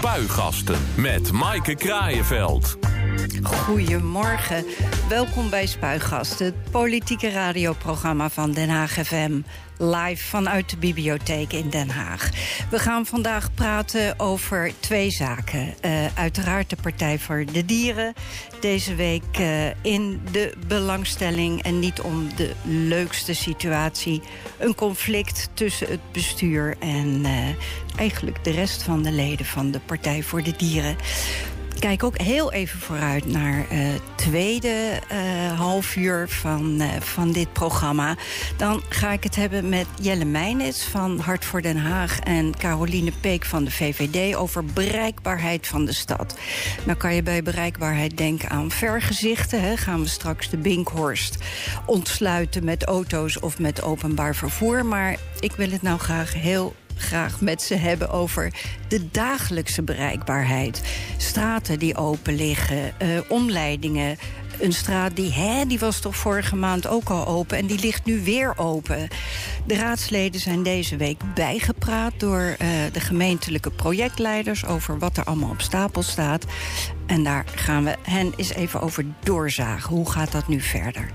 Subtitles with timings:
[0.00, 2.78] Spuigasten met Maaike Kraaienveld.
[3.42, 4.64] Goedemorgen.
[5.08, 9.40] Welkom bij Spuigasten, het politieke radioprogramma van Den Haag FM.
[9.78, 12.30] Live vanuit de bibliotheek in Den Haag.
[12.70, 15.74] We gaan vandaag praten over twee zaken.
[15.84, 18.12] Uh, uiteraard de Partij voor de Dieren.
[18.60, 24.22] Deze week uh, in de belangstelling en niet om de leukste situatie.
[24.58, 27.48] Een conflict tussen het bestuur en uh,
[27.96, 30.96] eigenlijk de rest van de leden van de Partij voor de Dieren
[31.80, 37.32] kijk ook heel even vooruit naar het uh, tweede uh, half uur van, uh, van
[37.32, 38.16] dit programma.
[38.56, 42.18] Dan ga ik het hebben met Jelle Meijnitz van Hart voor Den Haag...
[42.18, 46.38] en Caroline Peek van de VVD over bereikbaarheid van de stad.
[46.84, 49.62] Nou kan je bij bereikbaarheid denken aan vergezichten.
[49.62, 49.76] Hè?
[49.76, 51.38] Gaan we straks de Binkhorst
[51.86, 54.86] ontsluiten met auto's of met openbaar vervoer.
[54.86, 58.52] Maar ik wil het nou graag heel graag met ze hebben over
[58.88, 60.82] de dagelijkse bereikbaarheid.
[61.16, 64.18] Straten die open liggen, uh, omleidingen.
[64.60, 68.04] Een straat die, hè, die was toch vorige maand ook al open en die ligt
[68.04, 69.08] nu weer open.
[69.66, 72.56] De raadsleden zijn deze week bijgepraat door uh,
[72.92, 76.44] de gemeentelijke projectleiders over wat er allemaal op stapel staat.
[77.06, 79.94] En daar gaan we hen eens even over doorzagen.
[79.94, 81.10] Hoe gaat dat nu verder?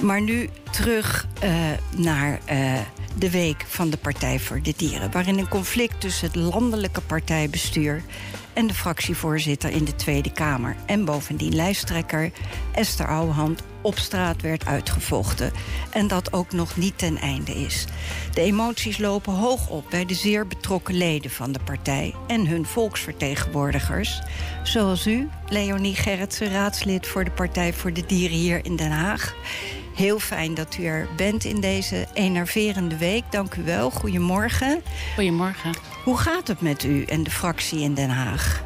[0.00, 1.50] Maar nu terug uh,
[1.96, 2.78] naar uh,
[3.18, 5.10] de week van de Partij voor de Dieren...
[5.10, 8.02] waarin een conflict tussen het landelijke partijbestuur...
[8.52, 10.76] en de fractievoorzitter in de Tweede Kamer...
[10.86, 12.32] en bovendien lijsttrekker
[12.72, 15.52] Esther Ouwehand op straat werd uitgevochten.
[15.90, 17.84] En dat ook nog niet ten einde is.
[18.34, 22.14] De emoties lopen hoog op bij de zeer betrokken leden van de partij...
[22.26, 24.20] en hun volksvertegenwoordigers.
[24.62, 29.34] Zoals u, Leonie Gerritsen, raadslid voor de Partij voor de Dieren hier in Den Haag...
[30.00, 33.24] Heel fijn dat u er bent in deze enerverende week.
[33.30, 33.90] Dank u wel.
[33.90, 34.82] Goedemorgen.
[35.14, 35.70] Goedemorgen.
[36.04, 38.62] Hoe gaat het met u en de fractie in Den Haag?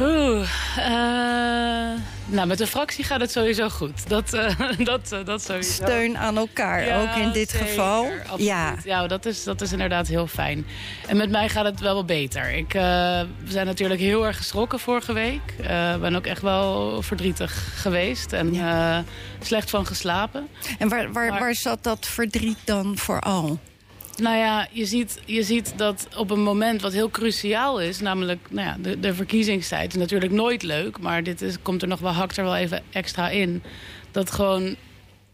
[0.00, 4.08] Oeh, uh, nou, met de fractie gaat het sowieso goed.
[4.08, 5.72] Dat, uh, dat, uh, dat sowieso.
[5.84, 8.10] Steun aan elkaar, ja, ook in dit zeker, geval.
[8.20, 8.46] Absoluut.
[8.46, 10.66] Ja, ja dat, is, dat is inderdaad heel fijn.
[11.06, 12.50] En met mij gaat het wel wat beter.
[12.52, 15.54] Ik, we zijn natuurlijk heel erg geschrokken vorige week.
[15.94, 18.56] Ik ben ook echt wel verdrietig geweest en
[19.40, 20.48] slecht van geslapen.
[20.78, 23.58] En waar, waar, maar, waar zat dat verdriet dan vooral?
[24.16, 28.00] Nou ja, je ziet, je ziet dat op een moment wat heel cruciaal is...
[28.00, 30.98] namelijk nou ja, de, de verkiezingstijd is natuurlijk nooit leuk...
[30.98, 33.62] maar dit is, komt er nog wel, hakt er wel even extra in...
[34.10, 34.76] dat gewoon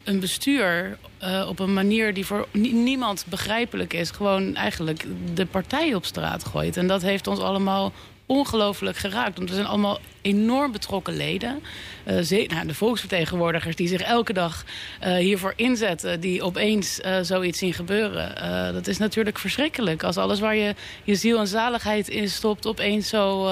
[0.05, 4.11] een bestuur uh, op een manier die voor niemand begrijpelijk is...
[4.11, 6.77] gewoon eigenlijk de partij op straat gooit.
[6.77, 7.93] En dat heeft ons allemaal
[8.27, 9.37] ongelooflijk geraakt.
[9.37, 11.63] Want we zijn allemaal enorm betrokken leden.
[12.07, 14.65] Uh, nou, de volksvertegenwoordigers die zich elke dag
[15.05, 16.21] uh, hiervoor inzetten...
[16.21, 18.35] die opeens uh, zoiets zien gebeuren.
[18.75, 20.03] dat is natuurlijk verschrikkelijk.
[20.03, 22.67] Als alles waar je je ziel en zaligheid in stopt...
[22.67, 23.49] opeens zo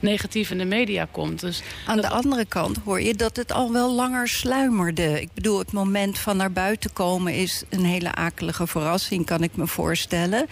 [0.00, 1.40] negatief in de media komt.
[1.40, 5.20] Dus Aan de andere kant hoor je dat het al wel langer sluimerde.
[5.20, 7.34] Ik bedoel, het moment van naar buiten komen...
[7.34, 10.46] is een hele akelige verrassing, kan ik me voorstellen.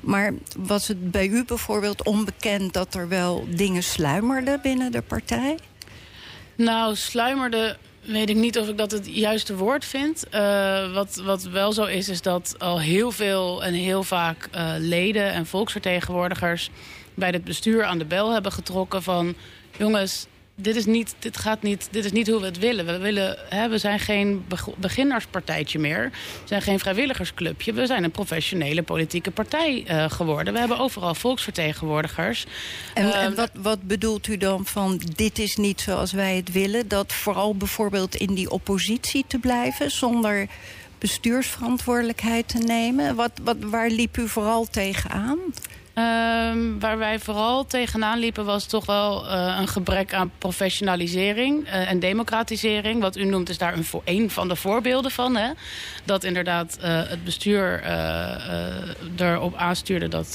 [0.00, 2.72] Maar was het bij u bijvoorbeeld onbekend...
[2.72, 5.58] dat er wel dingen sluimerden binnen partij?
[6.56, 10.24] Nou, sluimerde weet ik niet of ik dat het juiste woord vind.
[10.34, 14.74] Uh, wat, wat wel zo is, is dat al heel veel en heel vaak uh,
[14.78, 16.70] leden en volksvertegenwoordigers...
[17.14, 19.34] bij het bestuur aan de bel hebben getrokken van...
[19.78, 22.86] jongens, dit is, niet, dit, gaat niet, dit is niet hoe we het willen.
[22.86, 24.44] We, willen, hè, we zijn geen
[24.76, 26.10] beginnerspartijtje meer.
[26.10, 27.72] We zijn geen vrijwilligersclubje.
[27.72, 30.52] We zijn een professionele politieke partij uh, geworden.
[30.52, 32.46] We hebben overal volksvertegenwoordigers.
[32.94, 36.88] En, en wat, wat bedoelt u dan van dit is niet zoals wij het willen?
[36.88, 39.90] Dat vooral bijvoorbeeld in die oppositie te blijven...
[39.90, 40.46] zonder
[40.98, 43.14] bestuursverantwoordelijkheid te nemen?
[43.14, 45.38] Wat, wat, waar liep u vooral tegenaan?
[45.98, 51.90] Um, waar wij vooral tegenaan liepen was toch wel uh, een gebrek aan professionalisering uh,
[51.90, 53.00] en democratisering.
[53.00, 55.36] Wat u noemt is daar een, een van de voorbeelden van.
[55.36, 55.50] Hè?
[56.04, 57.82] Dat inderdaad uh, het bestuur
[59.16, 60.34] erop aanstuurde dat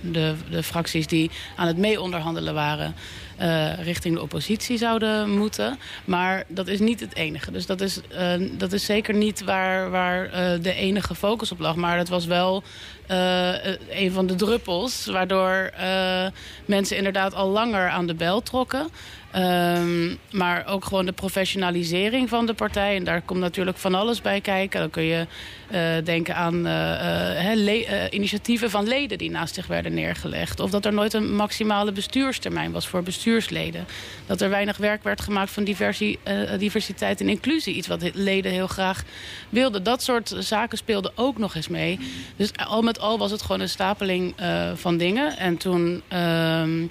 [0.00, 2.94] de, de fracties die aan het mee-onderhandelen waren...
[3.40, 5.78] Uh, richting de oppositie zouden moeten.
[6.04, 7.50] Maar dat is niet het enige.
[7.50, 11.58] Dus dat is, uh, dat is zeker niet waar, waar uh, de enige focus op
[11.58, 11.76] lag.
[11.76, 12.62] Maar dat was wel
[13.90, 15.06] een van de druppels...
[15.06, 15.70] waardoor
[16.64, 18.88] mensen inderdaad al langer aan de bel trokken...
[19.34, 22.96] Ehm, maar ook gewoon de professionalisering van de partij.
[22.96, 24.80] En daar komt natuurlijk van alles bij kijken.
[24.80, 25.26] Dan kun je
[25.72, 30.60] uh, denken aan uh, initiatieven van leden die naast zich werden neergelegd.
[30.60, 33.86] Of dat er nooit een maximale bestuurstermijn was voor bestuursleden.
[34.26, 35.64] Dat er weinig werk werd gemaakt van
[36.58, 37.74] diversiteit en inclusie.
[37.74, 39.02] Iets wat leden heel graag
[39.48, 39.82] wilden.
[39.82, 41.98] Dat soort zaken speelden ook nog eens mee.
[42.36, 44.34] Dus al met al was het gewoon een stapeling
[44.74, 45.36] van dingen.
[45.36, 46.86] En toen ehm,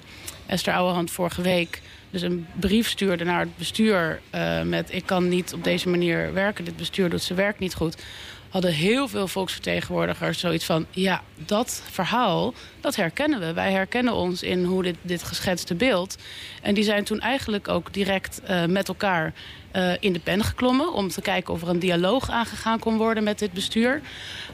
[0.46, 1.80] Esther Ouwehand vorige week
[2.14, 4.92] dus een brief stuurde naar het bestuur uh, met...
[4.92, 7.96] ik kan niet op deze manier werken, dit bestuur doet zijn werk niet goed...
[8.54, 10.86] hadden heel veel volksvertegenwoordigers zoiets van...
[10.90, 13.52] ja, dat verhaal, dat herkennen we.
[13.52, 16.16] Wij herkennen ons in hoe dit, dit geschetste beeld.
[16.62, 19.32] En die zijn toen eigenlijk ook direct uh, met elkaar
[19.72, 20.92] uh, in de pen geklommen...
[20.92, 24.00] om te kijken of er een dialoog aangegaan kon worden met dit bestuur.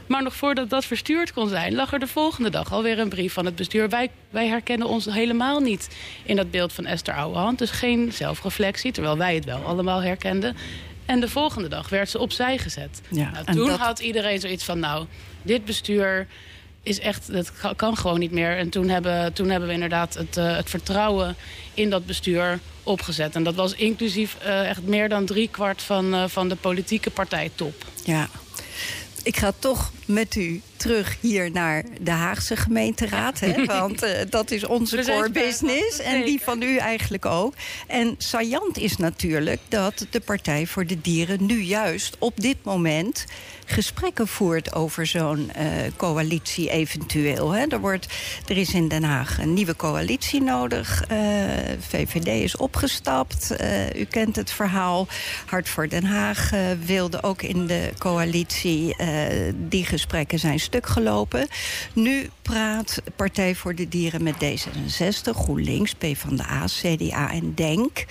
[0.07, 1.75] Maar nog voordat dat verstuurd kon zijn...
[1.75, 3.89] lag er de volgende dag alweer een brief van het bestuur.
[3.89, 5.89] Wij, wij herkennen ons helemaal niet
[6.23, 7.59] in dat beeld van Esther Ouwehand.
[7.59, 10.55] Dus geen zelfreflectie, terwijl wij het wel allemaal herkenden.
[11.05, 13.01] En de volgende dag werd ze opzij gezet.
[13.09, 13.79] Ja, nou, toen dat...
[13.79, 14.79] had iedereen zoiets van...
[14.79, 15.05] nou,
[15.41, 16.27] dit bestuur
[16.83, 18.57] is echt, dat kan gewoon niet meer.
[18.57, 21.35] En toen hebben, toen hebben we inderdaad het, uh, het vertrouwen
[21.73, 23.35] in dat bestuur opgezet.
[23.35, 27.85] En dat was inclusief uh, echt meer dan driekwart van, uh, van de politieke partijtop.
[28.03, 28.29] Ja,
[29.23, 33.39] ik ga toch met u terug hier naar de Haagse gemeenteraad.
[33.39, 33.65] Hè?
[33.65, 35.99] Want uh, dat is onze core business.
[35.99, 37.53] En die van u eigenlijk ook.
[37.87, 43.25] En saillant is natuurlijk dat de Partij voor de Dieren nu juist op dit moment
[43.65, 47.51] gesprekken voert over zo'n uh, coalitie eventueel.
[47.51, 47.65] Hè.
[47.67, 48.07] Er, wordt,
[48.47, 51.03] er is in Den Haag een nieuwe coalitie nodig.
[51.11, 51.17] Uh,
[51.79, 53.55] VVD is opgestapt.
[53.61, 55.07] Uh, u kent het verhaal.
[55.45, 56.51] Hart voor Den Haag
[56.85, 58.95] wilde ook in de coalitie.
[59.55, 61.47] die gesprekken zijn gelopen.
[61.93, 68.05] Nu praat Partij voor de Dieren met D66, GroenLinks, PvdA, CDA en DENK.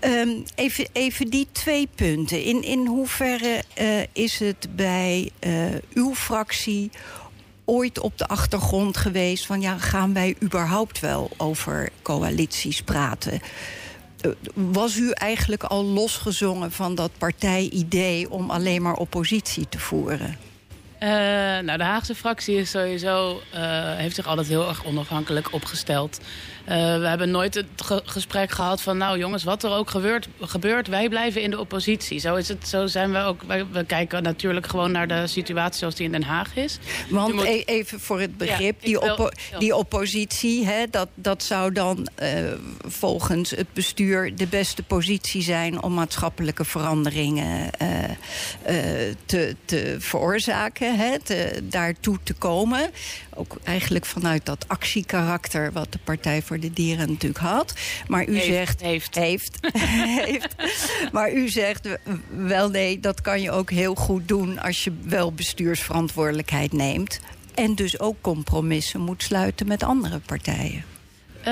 [0.00, 2.42] Um, even, even die twee punten.
[2.42, 3.64] In, in hoeverre
[4.12, 5.64] is het bij uh,
[5.94, 6.90] uw fractie
[7.64, 13.40] ooit op de achtergrond geweest van ja, gaan wij überhaupt wel over coalities praten?
[14.20, 20.36] Uh, was u eigenlijk al losgezongen van dat partijidee om alleen maar oppositie te voeren?
[21.02, 21.08] Uh,
[21.58, 23.42] nou, de Haagse fractie is sowieso,
[23.96, 26.20] heeft zich altijd heel erg onafhankelijk opgesteld.
[26.68, 28.96] Uh, we hebben nooit het ge gesprek gehad van...
[28.96, 32.18] nou jongens, wat er ook gebeurt, gebeurt, wij blijven in de oppositie.
[32.18, 33.42] Zo, is het, zo zijn we ook...
[33.42, 36.78] Wij, we kijken natuurlijk gewoon naar de situatie zoals die in Den Haag is.
[37.10, 37.44] Want moet...
[37.44, 39.16] E-, even voor het begrip, ja, die, oppo
[39.50, 40.66] wil, die, oppositie...
[40.66, 42.28] Hè, dat, dat zou dan uh,
[42.86, 45.82] volgens het bestuur de beste positie zijn...
[45.82, 47.88] om maatschappelijke veranderingen uh,
[49.26, 52.90] te, te veroorzaken, hè, te, daartoe te komen.
[53.34, 57.74] Ook eigenlijk vanuit dat actiekarakter wat de Partij voor de Dieren natuurlijk had.
[58.06, 58.80] Maar u heeft, zegt...
[58.80, 59.14] Heeft.
[59.14, 59.58] Heeft.
[60.26, 60.54] heeft.
[61.12, 61.88] Maar u zegt
[62.28, 64.58] wel nee, dat kan je ook heel goed doen...
[64.58, 67.20] als je wel bestuursverantwoordelijkheid neemt.
[67.54, 70.84] En dus ook compromissen moet sluiten met andere partijen.
[71.40, 71.48] Uh,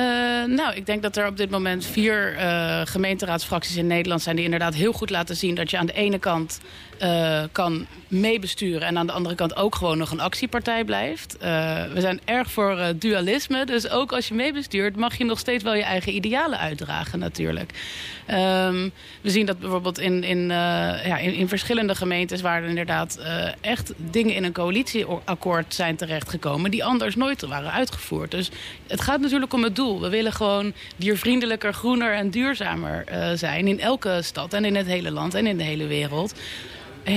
[0.57, 4.37] nou, ik denk dat er op dit moment vier uh, gemeenteraadsfracties in Nederland zijn...
[4.37, 6.61] die inderdaad heel goed laten zien dat je aan de ene kant
[7.03, 8.83] uh, kan meebesturen...
[8.83, 11.35] en aan de andere kant ook gewoon nog een actiepartij blijft.
[11.35, 11.41] Uh,
[11.93, 14.97] we zijn erg voor uh, dualisme, dus ook als je meebestuurt...
[14.97, 17.71] mag je nog steeds wel je eigen idealen uitdragen natuurlijk.
[18.31, 22.41] Um, we zien dat bijvoorbeeld in, in, ja, in, in, verschillende gemeentes...
[22.41, 23.19] waar er inderdaad
[23.61, 26.71] echt dingen in een coalitieakkoord zijn terechtgekomen...
[26.71, 28.31] die anders nooit waren uitgevoerd.
[28.31, 28.51] Dus
[28.87, 30.01] het gaat natuurlijk om het doel.
[30.01, 33.05] We willen gewoon diervriendelijker, groener en duurzamer
[33.35, 33.69] zijn...
[33.69, 36.35] in elke stad en in het hele land en in de hele wereld...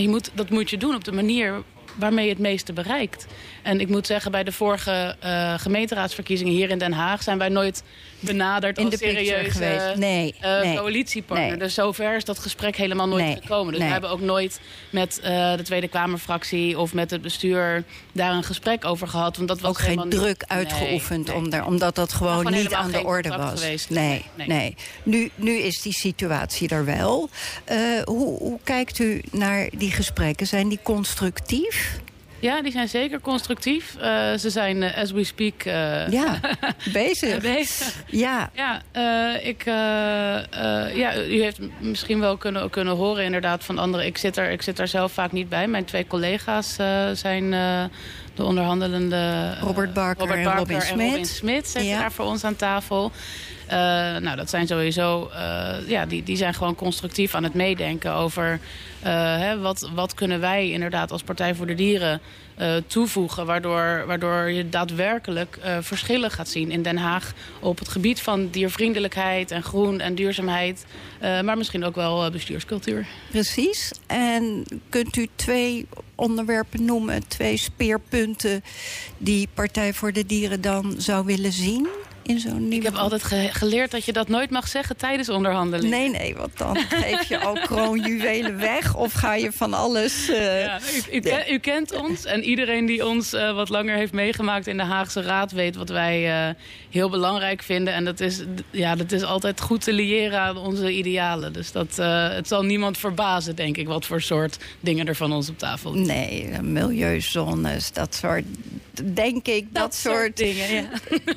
[0.02, 1.64] Je moet, dat moet je doen op de manier
[1.96, 3.26] waarmee je het meeste bereikt.
[3.62, 7.24] En ik moet zeggen, bij de vorige uh, gemeenteraadsverkiezingen hier in Den Haag...
[7.24, 7.84] zijn wij nooit
[8.20, 11.50] benaderd in als de serieuze nee, uh, nee, coalitiepartner.
[11.50, 11.58] Nee.
[11.58, 13.74] Dus zover is dat gesprek helemaal nooit nee, gekomen.
[13.74, 14.60] Dus we hebben ook nooit
[14.90, 16.80] met uh, de Tweede Kamerfractie...
[16.80, 19.36] of met het bestuur daar een gesprek over gehad.
[19.36, 22.92] Want dat was ook geen druk uitgeoefend, om daar, omdat dat gewoon, gewoon niet aan
[22.92, 23.62] de orde was.
[23.62, 23.90] Geweest.
[23.90, 24.76] Nee, nee.
[25.04, 27.30] Nu, nu is die situatie er wel.
[28.04, 30.48] hoe, hoe kijkt u naar die gesprekken?
[30.48, 31.83] Zijn die constructief?
[32.44, 33.96] Ja, die zijn zeker constructief.
[33.98, 35.66] Uh, ze zijn, uh, as we speak...
[35.66, 36.40] Uh, ja,
[36.94, 37.42] bezig.
[37.42, 38.04] bezig.
[38.08, 38.50] Ja.
[38.54, 38.82] Ja,
[39.42, 39.64] ik,
[40.96, 44.06] ja, u heeft misschien wel kunnen, kunnen horen inderdaad van anderen.
[44.06, 45.68] Ik zit, er, ik zit er zelf vaak niet bij.
[45.68, 46.76] Mijn twee collega's
[47.14, 47.50] zijn
[48.36, 49.54] de onderhandelende...
[49.62, 51.10] Robert Barker, Robert Barker en Robin Smit.
[51.10, 52.00] Robin Smit zitten ja.
[52.00, 53.12] daar voor ons aan tafel.
[53.68, 53.74] Uh,
[54.18, 58.60] nou, dat zijn sowieso, uh, ja, die, die zijn gewoon constructief aan het meedenken over
[59.06, 62.22] uh, hè, wat, wat kunnen wij inderdaad als Partij voor de Dieren
[62.88, 63.46] toevoegen.
[63.46, 69.52] Waardoor, waardoor je daadwerkelijk verschillen gaat zien in Den Haag op het gebied van diervriendelijkheid
[69.52, 70.86] en groen en duurzaamheid.
[71.20, 73.06] Maar misschien ook wel bestuurscultuur.
[73.32, 73.92] Precies.
[74.08, 78.64] En kunt u twee onderwerpen noemen, twee speerpunten
[79.18, 81.88] die Partij voor de Dieren dan zou willen zien?
[82.24, 86.00] In zo'n Ik heb altijd geleerd dat je dat nooit mag zeggen tijdens onderhandelingen.
[86.00, 90.30] Nee, nee, want dan geef je ook kroonjuwelen weg of ga je van alles...
[90.30, 90.62] Uh...
[90.64, 90.80] Ja,
[91.12, 94.78] u, u, u, kent ons en iedereen die ons uh, wat langer heeft meegemaakt in
[94.78, 95.52] de Haagse Raad...
[95.52, 96.54] weet wat wij uh,
[96.90, 97.94] heel belangrijk vinden.
[97.94, 101.54] En dat is, ja, dat is altijd goed te liëren aan onze idealen.
[101.54, 101.96] Dus dat,
[102.36, 105.94] het zal niemand verbazen, denk ik, wat voor soort dingen er van ons op tafel.
[105.94, 108.44] Nee, milieuzones, dat soort...
[109.14, 110.90] Denk ik, dat, dat soort, soort, dingen, ja.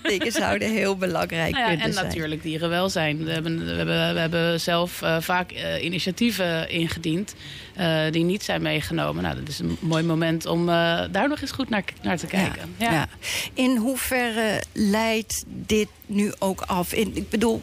[0.09, 3.25] dingen zouden heel belangrijk nou ja, En natuurlijk dierenwelzijn.
[3.25, 7.35] We hebben, we hebben, we hebben zelf uh, vaak uh, initiatieven ingediend
[7.79, 9.23] uh, die niet zijn meegenomen.
[9.23, 12.75] Nou, dat is een mooi moment om daar nog eens goed naar, naar te kijken.
[12.77, 13.09] Ja, ja.
[13.55, 16.93] In hoeverre leidt dit nu ook af?
[16.93, 17.63] In, ik bedoel,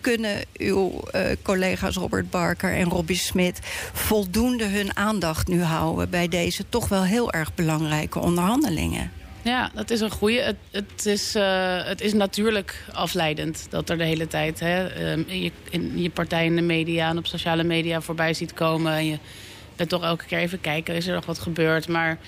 [0.00, 3.58] kunnen uw uh, collega's Robert Barker en Robbie Smit
[3.92, 9.12] voldoende hun aandacht nu houden bij deze toch wel heel erg belangrijke onderhandelingen?
[9.42, 10.40] Ja, dat is een goede.
[10.40, 15.42] Het, het, is, uh, het is natuurlijk afleidend dat er de hele tijd hè, uh,
[15.42, 18.92] je, in je partij in de media en op sociale media voorbij ziet komen.
[18.92, 19.18] En je
[19.76, 21.88] bent toch elke keer even kijken, is er nog wat gebeurd.
[21.88, 22.18] Maar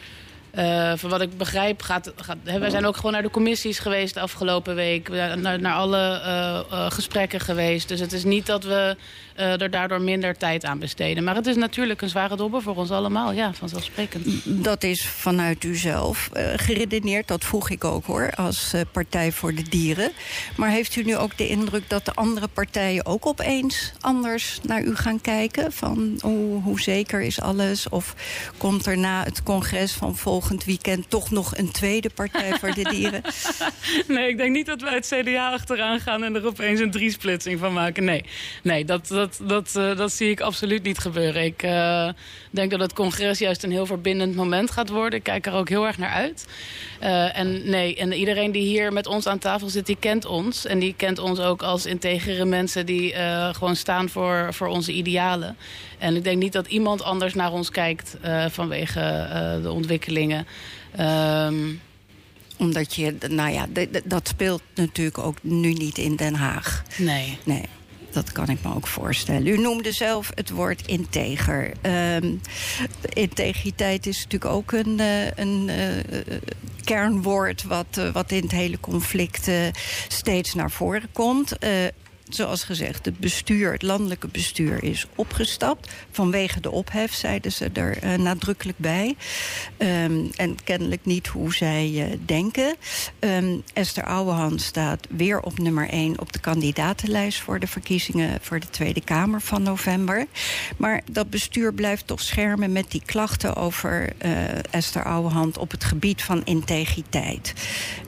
[0.58, 3.78] uh, van wat ik begrijp, gaat, gaat, hè, wij zijn ook gewoon naar de commissies
[3.78, 5.08] geweest de afgelopen week.
[5.08, 6.22] Naar, naar alle
[6.70, 7.88] uh, gesprekken geweest.
[7.88, 8.96] Dus het is niet dat we
[9.36, 11.24] er daardoor minder tijd aan besteden.
[11.24, 13.32] Maar het is natuurlijk een zware dobber voor ons allemaal.
[13.32, 14.26] Ja, vanzelfsprekend.
[14.44, 17.28] Dat is vanuit u zelf geredeneerd.
[17.28, 20.12] Dat vroeg ik ook hoor, als Partij voor de Dieren.
[20.56, 24.82] Maar heeft u nu ook de indruk dat de andere partijen ook opeens anders naar
[24.82, 25.72] u gaan kijken?
[25.72, 27.88] Van hoe, hoe zeker is alles?
[27.88, 28.14] Of
[28.56, 32.82] komt er na het congres van volgend weekend toch nog een tweede Partij voor de
[32.82, 33.22] Dieren?
[34.08, 37.58] nee, ik denk niet dat wij het CDA achteraan gaan en er opeens een driesplitsing
[37.58, 38.04] van maken.
[38.04, 38.24] Nee,
[38.62, 41.44] nee dat dat, dat, uh, dat zie ik absoluut niet gebeuren.
[41.44, 42.08] Ik uh,
[42.50, 45.18] denk dat het congres juist een heel verbindend moment gaat worden.
[45.18, 46.46] Ik kijk er ook heel erg naar uit.
[47.02, 50.66] Uh, en nee, en iedereen die hier met ons aan tafel zit, die kent ons.
[50.66, 53.14] En die kent ons ook als integere mensen die
[53.52, 55.56] gewoon staan voor, voor onze idealen.
[55.98, 58.16] En ik denk niet dat iemand anders naar ons kijkt
[58.48, 59.28] vanwege
[59.62, 59.70] de
[61.00, 61.80] Um,
[62.58, 63.66] omdat je, nou ja,
[64.04, 66.82] dat speelt natuurlijk ook nu niet in Den Haag.
[66.98, 67.38] Nee.
[67.44, 67.64] Nee
[68.12, 69.46] dat kan ik me ook voorstellen.
[69.46, 71.72] U noemde zelf het woord integer.
[72.16, 72.40] Um,
[73.12, 76.36] integriteit is natuurlijk ook een, uh, een uh,
[76.84, 77.62] kernwoord...
[77.62, 79.50] Wat, uh, wat in het hele conflict
[80.08, 81.56] steeds naar voren komt
[82.34, 85.90] zoals gezegd, het bestuur, het landelijke bestuur is opgestapt.
[86.10, 89.16] Vanwege de ophef, zeiden ze er uh, nadrukkelijk bij.
[89.78, 92.74] Um, en kennelijk niet hoe zij uh, denken.
[93.20, 97.40] Um, Esther Ouwehand staat weer op nummer 1 op de kandidatenlijst...
[97.40, 100.26] voor de verkiezingen voor de Tweede Kamer van november.
[100.76, 104.32] Maar dat bestuur blijft toch schermen met die klachten over uh,
[104.70, 105.58] Esther Ouwehand...
[105.58, 107.52] op het gebied van integriteit.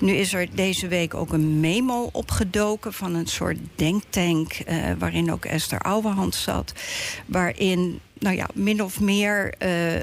[0.00, 4.92] Nu is er deze week ook een memo opgedoken van een soort denk tank, uh,
[4.98, 6.72] waarin ook Esther Ouwehand zat.
[7.26, 10.00] Waarin nou ja, min of meer uh, uh,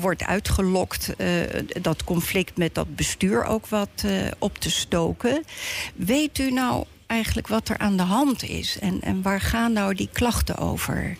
[0.00, 1.12] wordt uitgelokt
[1.82, 4.04] dat conflict met dat bestuur ook wat
[4.38, 5.44] op te stoken.
[5.94, 8.78] Weet u nou eigenlijk wat er aan de hand is?
[8.78, 11.16] En, en waar gaan nou die klachten over?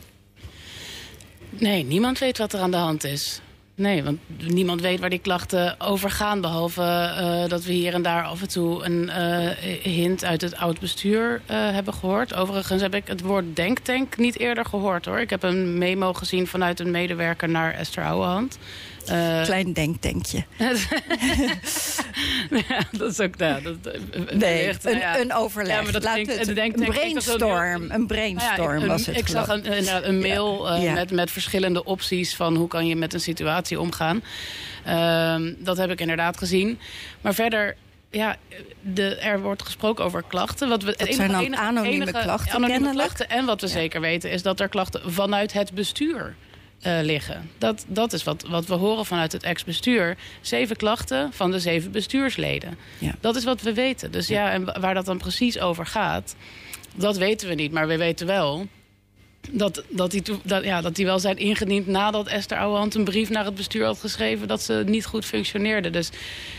[1.50, 3.40] Nee, niemand weet wat er aan de hand is.
[3.76, 6.40] Nee, want niemand weet waar die klachten over gaan.
[6.40, 9.48] Behalve uh, dat we hier en daar af en toe een uh,
[9.82, 12.34] hint uit het oud bestuur uh, hebben gehoord.
[12.34, 15.20] Overigens heb ik het woord denktank niet eerder gehoord hoor.
[15.20, 18.58] Ik heb een memo gezien vanuit een medewerker naar Esther Ouwehand.
[19.10, 20.44] Uh, Klein denktankje.
[22.68, 23.34] ja, dat is ook...
[23.36, 23.76] Ja, dat,
[24.32, 25.18] nee, echt, een, ja.
[25.18, 25.76] een overleg.
[25.76, 27.90] Ja, maar dat Laat klinkt, het, een brainstorm.
[27.90, 29.16] Een brainstorm was het.
[29.16, 32.36] Ik zag een, een, mail uh, met, met verschillende opties...
[32.36, 34.22] van hoe kan je met een situatie omgaan.
[34.86, 36.78] Uh, dat heb ik inderdaad gezien.
[37.20, 37.76] Maar verder
[38.10, 38.36] ja,
[38.80, 40.68] de, er wordt gesproken over klachten.
[40.68, 43.28] Wat we, dat zijn dan enige, anonieme enige, klachten, anonieme klachten.
[43.28, 43.72] En wat we ja.
[43.72, 46.34] zeker weten is dat er klachten vanuit het bestuur
[46.86, 47.50] uh, liggen.
[47.58, 50.16] Dat, dat is wat, wat we horen vanuit het ex-bestuur.
[50.40, 52.78] Zeven klachten van de zeven bestuursleden.
[52.98, 53.14] Ja.
[53.20, 54.10] Dat is wat we weten.
[54.10, 54.46] Dus ja.
[54.46, 56.36] ja, en waar dat dan precies over gaat,
[56.94, 57.72] dat weten we niet.
[57.72, 58.66] Maar we weten wel
[59.50, 63.30] dat, dat, die, dat, ja, dat die wel zijn ingediend nadat Esther Ouwehand een brief
[63.30, 65.90] naar het bestuur had geschreven dat ze niet goed functioneerde.
[65.90, 66.10] Dus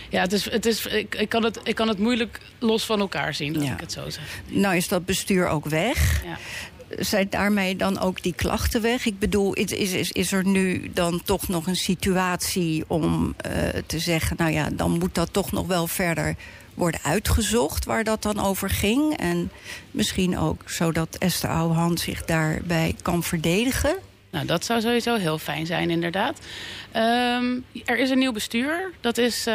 [0.09, 2.99] ja, het is, het is, ik, ik, kan het, ik kan het moeilijk los van
[2.99, 3.73] elkaar zien, dat ja.
[3.73, 4.41] ik het zo zeg.
[4.47, 6.23] Nou is dat bestuur ook weg.
[6.23, 6.37] Ja.
[6.89, 9.05] Zijn daarmee dan ook die klachten weg?
[9.05, 13.51] Ik bedoel, is, is, is er nu dan toch nog een situatie om uh,
[13.85, 14.35] te zeggen...
[14.39, 16.35] nou ja, dan moet dat toch nog wel verder
[16.73, 19.17] worden uitgezocht waar dat dan over ging.
[19.17, 19.51] En
[19.91, 23.95] misschien ook zodat Esther Ouwehand zich daarbij kan verdedigen.
[24.35, 26.39] Nou, dat zou sowieso heel fijn zijn, inderdaad.
[26.95, 28.91] Um, er is een nieuw bestuur.
[29.01, 29.53] Dat is, uh,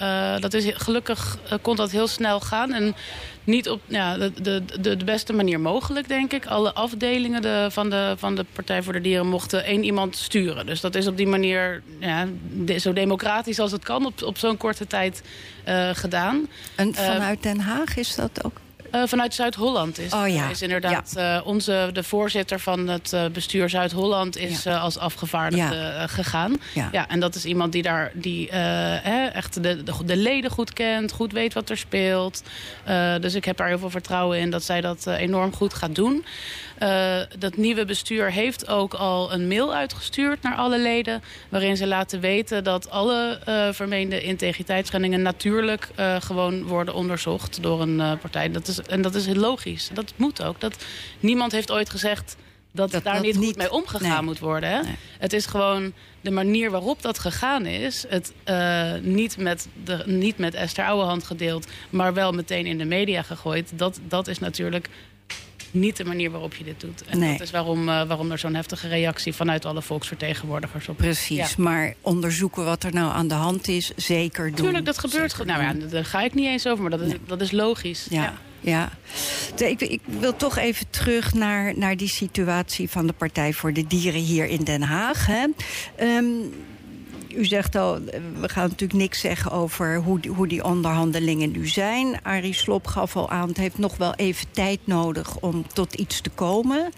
[0.00, 2.72] uh, dat is gelukkig uh, kon dat heel snel gaan.
[2.72, 2.94] En
[3.44, 6.46] niet op ja, de, de, de, beste manier mogelijk, denk ik.
[6.46, 10.66] Alle afdelingen de, van, de, van de Partij voor de Dieren mochten één iemand sturen.
[10.66, 14.38] Dus dat is op die manier ja, de, zo democratisch als het kan op, op
[14.38, 15.22] zo'n korte tijd
[15.92, 16.48] gedaan.
[16.74, 18.60] En vanuit Den Haag is dat ook?
[18.94, 20.48] Uh, vanuit Zuid-Holland is, oh, ja.
[20.48, 21.36] is inderdaad ja.
[21.36, 24.78] uh, onze, de voorzitter van het uh, bestuur Zuid-Holland is ja.
[24.78, 26.60] als afgevaardigde gegaan.
[26.74, 27.08] Ja.
[27.08, 31.12] en dat is iemand die daar die, hè, echt de, de, de, leden goed kent,
[31.12, 32.42] goed weet wat er speelt.
[33.20, 36.24] dus ik heb daar heel veel vertrouwen in dat zij dat enorm goed gaat doen.
[36.82, 41.22] Uh, dat nieuwe bestuur heeft ook al een mail uitgestuurd naar alle leden...
[41.48, 45.22] waarin ze laten weten dat alle uh, vermeende integriteitsschendingen...
[45.22, 48.50] natuurlijk uh, gewoon worden onderzocht door een partij.
[48.50, 49.90] Dat is, en dat is heel logisch.
[49.92, 50.60] Dat moet ook.
[50.60, 50.84] Dat,
[51.20, 52.36] niemand heeft ooit gezegd
[52.72, 54.22] dat, dat daar niet, niet goed mee omgegaan nee.
[54.22, 54.70] moet worden.
[54.70, 54.82] Hè?
[54.82, 54.94] Nee.
[55.18, 58.04] Het is gewoon de manier waarop dat gegaan is.
[58.08, 62.84] Het uh, niet, met de, niet met Esther Ouwehand gedeeld, maar wel meteen in de
[62.84, 63.70] media gegooid.
[63.74, 64.88] Dat, dat is natuurlijk
[65.72, 67.04] niet de manier waarop je dit doet.
[67.04, 67.32] En nee.
[67.32, 71.46] dat is waarom, uh, waarom er zo'n heftige reactie vanuit alle volksvertegenwoordigers op Precies, ja.
[71.56, 74.54] maar onderzoeken wat er nou aan de hand is, zeker doen.
[74.54, 75.30] Tuurlijk, dat gebeurt.
[75.30, 77.20] Zeker nou ja, daar ga ik niet eens over, maar dat is, nee.
[77.26, 78.06] dat is logisch.
[78.10, 78.22] Ja.
[78.22, 78.34] ja.
[78.64, 78.90] Ja,
[79.56, 83.86] ik, ik, wil toch even terug naar, naar die situatie van de Partij voor de
[83.86, 85.26] Dieren hier in Den Haag.
[85.26, 85.46] Hè.
[86.00, 86.52] Um,
[87.34, 87.98] u zegt al,
[88.40, 92.22] we gaan natuurlijk niks zeggen over hoe die, hoe die onderhandelingen nu zijn.
[92.22, 96.20] Arie Slob gaf al aan, het heeft nog wel even tijd nodig om tot iets
[96.20, 96.92] te komen.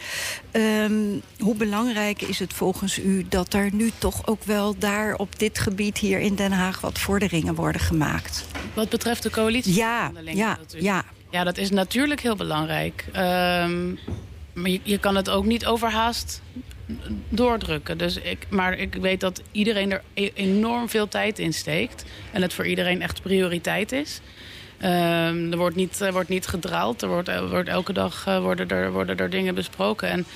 [0.52, 5.38] Um, hoe belangrijk is het volgens u dat er nu toch ook wel daar op
[5.38, 8.44] dit gebied hier in Den Haag wat vorderingen worden gemaakt?
[8.74, 9.74] Wat betreft de coalitie?
[9.74, 11.04] Ja, ja, ja.
[11.30, 13.04] Ja, dat is natuurlijk heel belangrijk.
[13.06, 13.98] Um,
[14.52, 16.42] maar je, je, kan het ook niet overhaast
[17.28, 17.98] doordrukken.
[17.98, 20.02] Dus ik, maar ik weet dat iedereen er
[20.34, 22.04] enorm veel tijd in steekt.
[22.32, 24.20] En het voor iedereen echt prioriteit is.
[24.82, 27.02] Um, er wordt niet, wordt niet gedraald.
[27.02, 30.08] Er wordt, er wordt elke dag uh, worden, er, worden er dingen besproken.
[30.08, 30.26] En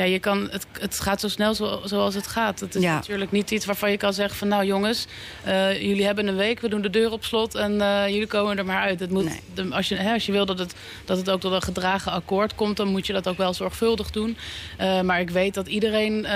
[0.00, 2.60] ja, je kan, het, het gaat zo snel zo, zoals het gaat.
[2.60, 2.94] Het is ja.
[2.94, 4.48] natuurlijk niet iets waarvan je kan zeggen van...
[4.48, 5.06] nou jongens,
[5.46, 7.54] uh, jullie hebben een week, we doen de deur op slot...
[7.54, 9.00] en uh, jullie komen er maar uit.
[9.00, 9.40] Het moet, nee.
[9.54, 12.12] de, als, je, hè, als je wil dat het, dat het ook tot een gedragen
[12.12, 12.76] akkoord komt...
[12.76, 14.36] dan moet je dat ook wel zorgvuldig doen.
[14.80, 16.26] Uh, maar ik weet dat iedereen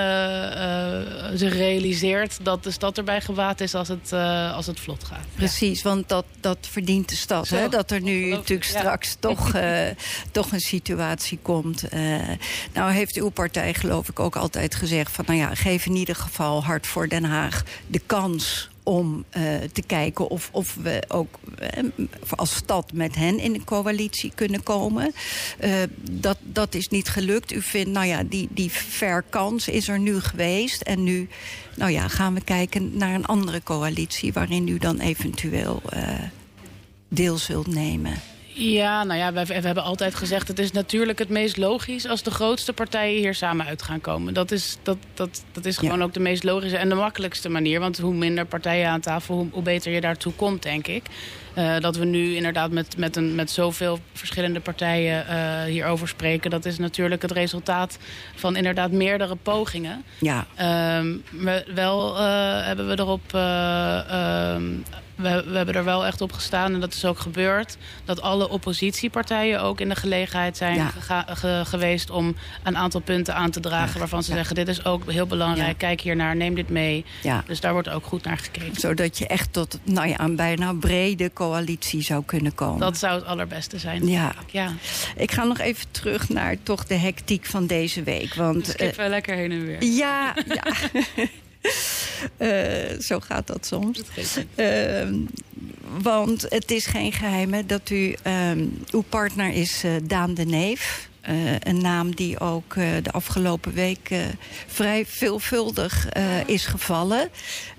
[1.34, 2.38] zich realiseert...
[2.42, 4.12] dat de stad erbij gewaad is als het,
[4.54, 5.26] als het vlot gaat.
[5.34, 5.88] Precies, ja.
[5.88, 7.48] want dat, dat verdient de stad.
[7.48, 7.68] Hè?
[7.68, 9.52] Dat er nu natuurlijk straks toch,
[10.30, 11.84] toch een situatie komt.
[12.72, 15.12] nou heeft uw partij geloof ik ook altijd gezegd...
[15.12, 19.42] van nou ja, geef in ieder geval Hart voor Den Haag de kans om uh,
[19.72, 24.62] te kijken of, of we ook uh, als stad met hen in een coalitie kunnen
[24.62, 25.14] komen.
[25.64, 25.74] Uh,
[26.10, 27.52] dat, dat is niet gelukt.
[27.52, 30.82] U vindt, nou ja, die, die fair kans is er nu geweest.
[30.82, 31.28] En nu
[31.76, 34.32] nou ja, gaan we kijken naar een andere coalitie...
[34.32, 35.82] waarin u dan eventueel
[37.08, 38.33] deel zult nemen.
[38.56, 40.48] Ja, nou ja, we, we, hebben altijd gezegd...
[40.48, 44.34] het is natuurlijk het meest logisch als de grootste partijen hier samen uit gaan komen.
[44.34, 46.04] Dat is, dat, dat, dat is gewoon ja.
[46.04, 47.80] ook de meest logische en de makkelijkste manier.
[47.80, 51.02] Want hoe minder partijen aan tafel, hoe, hoe beter je daartoe komt, denk ik.
[51.58, 56.50] Uh, dat we nu inderdaad met, met, een, met zoveel verschillende partijen uh, hierover spreken...
[56.50, 57.98] dat is natuurlijk het resultaat
[58.34, 60.04] van inderdaad meerdere pogingen.
[60.20, 60.46] Ja.
[60.52, 60.64] Uh,
[61.30, 63.32] we, wel uh, hebben we erop
[65.14, 67.76] we, we, hebben er wel echt op gestaan, en dat is ook gebeurd...
[68.04, 71.24] dat alle oppositiepartijen ook in de gelegenheid zijn ja.
[71.26, 72.10] ge geweest...
[72.10, 74.36] om een aantal punten aan te dragen ja, waarvan ze ja.
[74.36, 74.54] zeggen...
[74.54, 77.04] dit is ook heel belangrijk, kijk hier naar, neem dit mee.
[77.46, 78.80] Dus daar wordt ook goed naar gekeken.
[78.80, 82.80] Zodat je echt tot nou ja, een bijna brede coalitie zou kunnen komen.
[82.80, 84.08] Dat zou het allerbeste zijn.
[84.08, 84.34] Ja.
[84.50, 84.72] ja.
[85.16, 88.34] Ik ga nog even terug naar toch de hectiek van deze week.
[88.34, 89.84] Want, Skip uh, wel lekker heen en weer.
[89.84, 90.62] Ja, ja.
[92.38, 94.00] Uh, zo gaat dat soms.
[94.56, 95.08] Uh,
[96.02, 98.14] want het is geen geheim dat u...
[98.50, 101.08] Um, uw partner is uh, Daan de Neef.
[101.58, 104.10] een naam die ook de afgelopen week
[104.66, 106.08] vrij veelvuldig
[106.46, 107.28] is gevallen.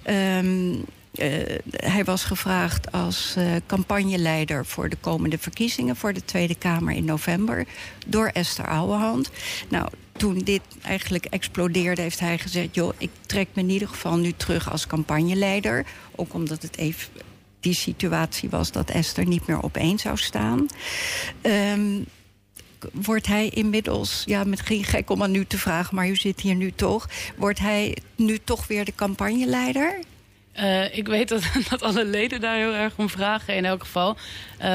[0.10, 0.86] Um,
[1.20, 6.94] uh, hij was gevraagd als uh, campagneleider voor de komende verkiezingen voor de Tweede Kamer
[6.94, 7.66] in november
[8.08, 9.30] door Esther Ouwehand.
[9.70, 14.18] Nou, toen dit eigenlijk explodeerde, heeft hij gezegd: joh, ik trek me in ieder geval
[14.18, 15.86] nu terug als campagneleider.
[16.16, 17.10] Ook omdat het even
[17.60, 20.68] die situatie was dat Esther niet meer op één zou staan.
[21.42, 22.06] Um,
[22.92, 26.56] wordt hij inmiddels, ja, misschien gek om aan u te vragen, maar u zit hier
[26.56, 27.10] nu toch.
[27.38, 30.00] Wordt hij nu toch weer de campagneleider?
[30.60, 34.10] Uh, ik weet dat, dat alle leden daar heel erg om vragen in elk geval.
[34.10, 34.66] Uh,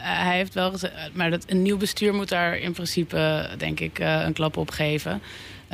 [0.00, 3.98] hij heeft wel gezegd, maar dat, een nieuw bestuur moet daar in principe, denk ik,
[3.98, 5.22] uh, een klap op geven.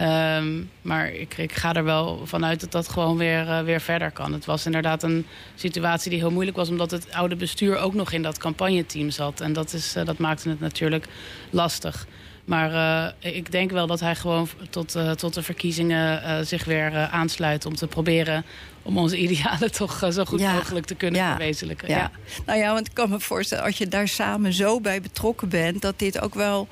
[0.00, 4.32] Um, maar ik, ik, ga er wel vanuit dat dat gewoon weer, weer verder kan.
[4.32, 6.68] Het was inderdaad een situatie die heel moeilijk was...
[6.68, 9.40] omdat het oude bestuur ook nog in dat campagneteam zat.
[9.40, 11.06] En dat, is, dat maakte het natuurlijk
[11.50, 12.06] lastig.
[12.44, 16.64] Maar uh, ik denk wel dat hij gewoon tot, uh, tot de verkiezingen uh, zich
[16.64, 17.66] weer aansluit...
[17.66, 18.44] om te proberen
[18.82, 20.52] om onze idealen toch zo goed ja.
[20.52, 21.28] mogelijk te kunnen ja.
[21.28, 21.88] verwezenlijken.
[21.88, 22.10] Ja.
[22.46, 23.64] Nou ja, want ik kan me voorstellen...
[23.64, 25.82] als je daar samen zo bij betrokken bent...
[25.82, 26.68] dat dit ook wel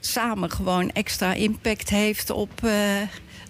[0.00, 2.60] samen gewoon extra impact heeft op...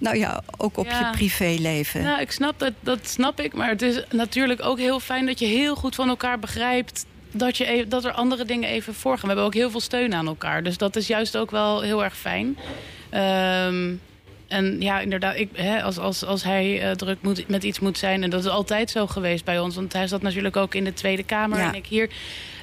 [0.01, 2.03] nou ja, ook op je privéleven.
[2.03, 3.55] Nou, ik snap dat, dat snap ik.
[3.55, 7.57] Maar het is natuurlijk ook heel fijn dat je heel goed van elkaar begrijpt dat,
[7.57, 9.21] je even, dat er andere dingen even voorgaan.
[9.21, 10.63] We hebben ook heel veel steun aan elkaar.
[10.63, 12.59] Dus dat is juist ook wel heel erg fijn.
[13.69, 14.01] Um,
[14.53, 17.99] en ja, inderdaad, ik, hè, als, als, als hij uh, druk moet, met iets moet
[17.99, 18.23] zijn...
[18.23, 19.75] en dat is altijd zo geweest bij ons...
[19.75, 21.69] want hij zat natuurlijk ook in de Tweede Kamer ja.
[21.69, 22.09] en ik hier...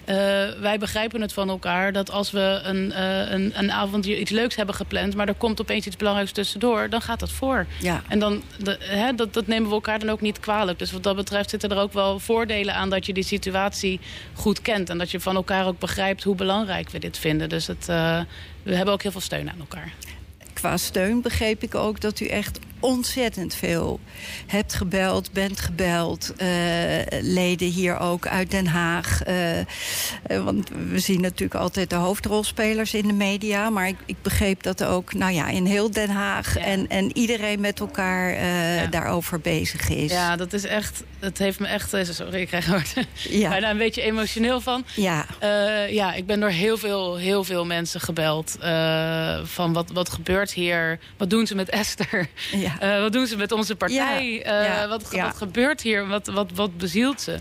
[0.06, 0.16] Uh,
[0.60, 4.56] wij begrijpen het van elkaar dat als we een, uh, een, een avond iets leuks
[4.56, 5.16] hebben gepland...
[5.16, 7.66] maar er komt opeens iets belangrijks tussendoor, dan gaat dat voor.
[7.80, 8.02] Ja.
[8.08, 10.80] En dan, de, hè, dat, dat nemen we elkaar dan ook niet kwalijk.
[10.80, 14.00] Dus wat dat betreft zitten er ook wel voordelen aan dat je die situatie
[14.34, 14.90] goed kent...
[14.90, 17.50] en dat je van elkaar ook begrijpt hoe belangrijk we dit vinden.
[17.50, 18.20] Dus het, uh,
[18.64, 19.94] we hebben ook heel veel steun aan elkaar
[20.60, 24.00] qua steun begreep ik ook dat u echt ontzettend veel
[24.48, 26.34] hebt gebeld, bent gebeld.
[26.42, 26.48] Uh,
[27.22, 29.28] leden hier ook uit Den Haag.
[29.28, 29.64] Uh, uh,
[30.44, 33.70] want we zien natuurlijk altijd de hoofdrolspelers in de media.
[33.70, 36.56] Maar ik, ik begreep dat ook nou ja, in heel Den Haag...
[36.56, 36.62] Ja.
[36.62, 38.86] En, en iedereen met elkaar ja.
[38.86, 40.12] daarover bezig is.
[40.12, 41.04] Ja, dat is echt...
[41.20, 41.90] Dat heeft me echt...
[42.02, 43.50] Sorry, ik krijg er ja.
[43.56, 44.86] bijna een beetje emotioneel van.
[44.96, 45.26] Ja,
[45.90, 48.58] ja ik ben door heel veel, heel veel mensen gebeld.
[49.44, 51.00] van wat, wat gebeurt hier?
[51.18, 52.28] Wat doen ze met Esther?
[52.52, 52.96] Ja.
[52.96, 54.32] Uh, wat doen ze met onze partij?
[54.34, 54.88] Ja.
[54.88, 56.08] Wat, wat, gebeurt hier?
[56.08, 57.40] Wat, wat, wat bezielt ze?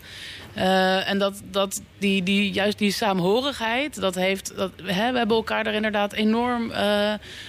[0.56, 5.36] Uh, en dat, dat die, die, juist die saamhorigheid, dat heeft, dat, hè, we hebben
[5.36, 6.72] elkaar er inderdaad enorm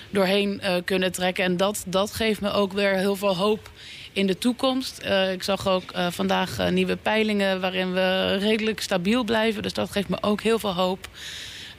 [0.10, 1.44] doorheen kunnen trekken.
[1.44, 3.70] En dat, dat geeft me ook weer heel veel hoop
[4.14, 5.02] in de toekomst.
[5.06, 9.62] Uh, ik zag ook uh, vandaag uh, nieuwe peilingen waarin we redelijk stabiel blijven.
[9.62, 11.08] Dus dat geeft me ook heel veel hoop.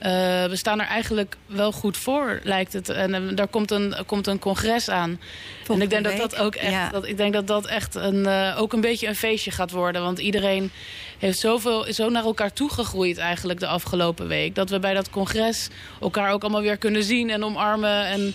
[0.01, 0.07] Uh,
[0.45, 2.89] we staan er eigenlijk wel goed voor, lijkt het.
[2.89, 5.19] En uh, daar komt een, komt een congres aan.
[5.63, 6.21] Volgende en ik denk week.
[6.21, 6.89] dat dat ook echt, ja.
[6.89, 10.01] dat, ik denk dat dat echt een, uh, ook een beetje een feestje gaat worden.
[10.01, 10.71] Want iedereen
[11.17, 14.55] heeft zoveel, zo naar elkaar toegegroeid eigenlijk de afgelopen week.
[14.55, 15.67] Dat we bij dat congres
[16.01, 18.05] elkaar ook allemaal weer kunnen zien en omarmen.
[18.05, 18.33] En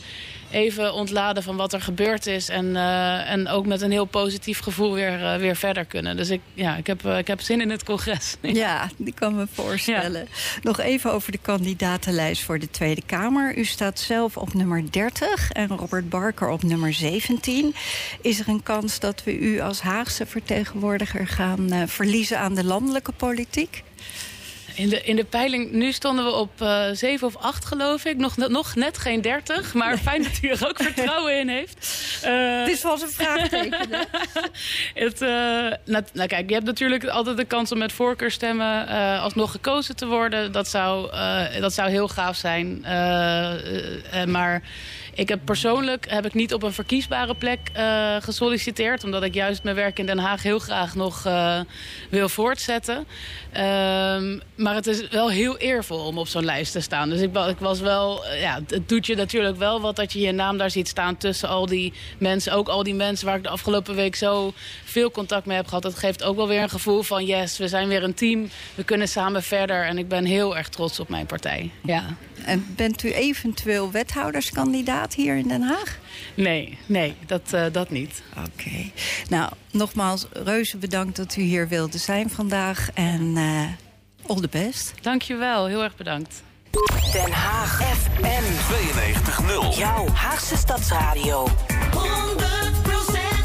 [0.51, 2.49] even ontladen van wat er gebeurd is.
[2.49, 6.17] En, uh, en ook met een heel positief gevoel weer, uh, weer verder kunnen.
[6.17, 8.37] Dus ik, ja, ik, heb, uh, ik heb zin in het congres.
[8.57, 10.21] Ja, die kan me voorstellen.
[10.21, 10.61] Ja.
[10.63, 13.59] Nog even over de kandidatenlijst voor de Tweede Kamer.
[13.59, 17.75] U staat zelf op nummer 30 en Robert Barker op nummer 17.
[18.21, 23.13] Is er een kans dat we u als Haagse vertegenwoordiger gaan verliezen aan de landelijke
[23.13, 23.83] politiek?
[24.77, 28.17] In de, in de peiling, nu stonden we op uh, 7 of 8 geloof ik.
[28.17, 29.99] Nog, nog net geen 30, maar nee.
[29.99, 31.89] fijn dat u er ook vertrouwen in heeft.
[32.25, 33.89] Uh, Het is wel eens een vraagteken.
[35.05, 35.29] het, uh,
[35.85, 38.89] nou, nou, kijk, je hebt natuurlijk altijd de kans om met voorkeurstemmen
[39.21, 40.53] alsnog gekozen te worden.
[40.53, 41.11] Dat zou,
[41.61, 42.81] dat zou heel gaaf zijn.
[44.27, 44.63] maar
[45.17, 49.05] ik heb persoonlijk heb ik niet op een verkiesbare plek uh, gesolliciteerd.
[49.05, 51.61] Omdat ik juist mijn werk in Den Haag heel graag nog uh,
[52.11, 52.97] wil voortzetten.
[52.97, 57.09] Um, maar het is wel heel eervol om op zo'n lijst te staan.
[57.09, 60.33] Dus ik, ik, was wel, ja, het doet je natuurlijk wel wat dat je je
[60.33, 62.53] naam daar ziet staan tussen al die mensen.
[62.53, 64.53] Ook al die mensen waar ik de afgelopen week zo
[64.85, 65.83] veel contact mee heb gehad.
[65.83, 68.49] Dat geeft ook wel weer een gevoel van yes, we zijn weer een team.
[68.75, 69.85] We kunnen samen verder.
[69.85, 71.71] En ik ben heel erg trots op mijn partij.
[71.83, 72.17] Ja.
[72.47, 75.99] En bent u eventueel wethouderskandidaat hier in Den Haag?
[76.35, 78.23] Nee, nee, dat, uh, dat niet.
[78.31, 78.49] Oké.
[78.59, 78.93] Okay.
[79.29, 82.91] Nou, nogmaals, reuze bedankt dat u hier wilde zijn vandaag.
[82.95, 83.63] En uh,
[84.27, 84.95] all the best.
[85.01, 86.43] Dank je wel, heel erg bedankt.
[87.13, 88.43] Den Haag FM
[89.73, 91.53] 92.0 Jouw Haagse Stadsradio 100%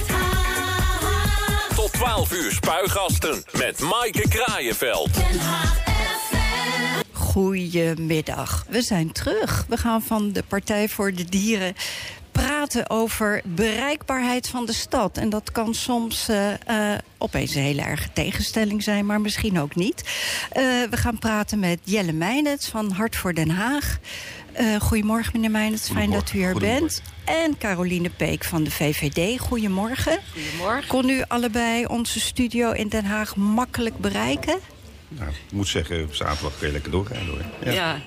[0.08, 5.81] Haag Tot 12 uur spuigasten met Maaike Kraaienveld Den Haag
[7.32, 8.66] Goedemiddag.
[8.70, 9.66] We zijn terug.
[9.70, 11.74] We gaan van de Partij voor de Dieren
[12.32, 15.18] praten over bereikbaarheid van de stad.
[15.18, 19.76] En dat kan soms uh, uh, opeens een hele erge tegenstelling zijn, maar misschien ook
[19.76, 20.02] niet.
[20.02, 24.00] Uh, we gaan praten met Jelle Meijnets van Hart voor Den Haag.
[24.82, 25.90] goedemorgen, meneer Meijnets.
[25.90, 27.02] Fijn dat u er bent.
[27.26, 29.40] En Caroline Peek van de VVD.
[29.40, 30.20] Goedemorgen.
[30.34, 30.88] Goedemorgen.
[30.88, 34.60] Kon u allebei onze studio in Den Haag makkelijk bereiken?
[35.18, 37.42] Nou, ik moet zeggen, op zaterdag kun je lekker doorrijden hoor.
[37.64, 37.72] Ja.
[37.72, 38.02] ja.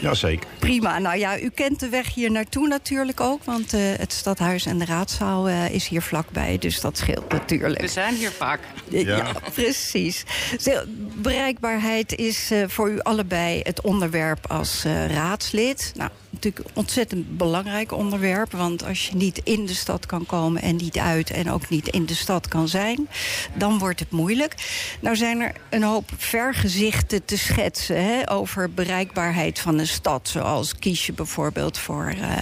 [0.00, 0.48] Jazeker.
[0.58, 0.98] Prima.
[0.98, 3.44] Nou ja, u kent de weg hier naartoe natuurlijk ook.
[3.44, 6.58] Want uh, het stadhuis en de raadzaal uh, is hier vlakbij.
[6.58, 7.80] Dus dat scheelt natuurlijk.
[7.80, 8.60] We zijn hier vaak.
[8.88, 10.24] Ja, ja precies.
[11.14, 15.92] Bereikbaarheid is uh, voor u allebei het onderwerp als raadslid.
[15.96, 18.52] Nou, natuurlijk een ontzettend belangrijk onderwerp.
[18.52, 21.30] Want als je niet in de stad kan komen en niet uit...
[21.30, 23.08] en ook niet in de stad kan zijn,
[23.54, 24.54] dan wordt het moeilijk.
[25.00, 28.04] Nou zijn er een hoop vergezichten te schetsen...
[28.04, 30.28] Hè, over bereikbaarheid van een stad.
[30.28, 32.14] Zoals kies je bijvoorbeeld voor...
[32.18, 32.36] Uh,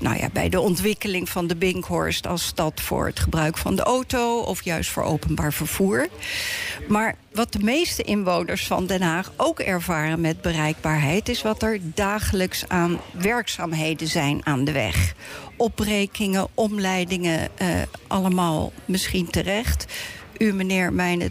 [0.00, 2.80] nou ja, bij de ontwikkeling van de Binkhorst als stad...
[2.80, 6.08] voor het gebruik van de auto of juist voor openbaar vervoer.
[6.88, 11.28] Maar wat de meeste inwoners van Den Haag ook ervaren met bereikbaarheid...
[11.28, 15.14] is wat er dagelijks aan werkzaamheden zijn aan de weg.
[15.56, 17.68] Opbrekingen, omleidingen, uh,
[18.06, 19.86] allemaal misschien terecht
[20.38, 21.30] u, meneer Mijnen,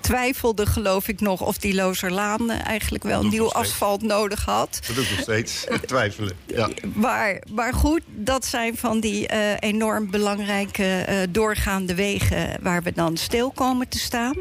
[0.00, 1.40] twijfelde geloof ik nog...
[1.40, 4.80] of die Lozerlaan eigenlijk wel nieuw asfalt nodig had.
[4.86, 6.36] Dat doe ik nog steeds, twijfelen.
[6.46, 6.68] Ja.
[6.94, 12.56] Maar, maar goed, dat zijn van die uh, enorm belangrijke uh, doorgaande wegen...
[12.62, 14.36] waar we dan stil komen te staan.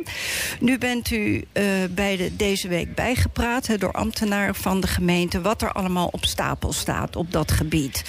[0.60, 5.42] Nu bent u uh, bij de, deze week bijgepraat he, door ambtenaren van de gemeente...
[5.42, 8.04] wat er allemaal op stapel staat op dat gebied.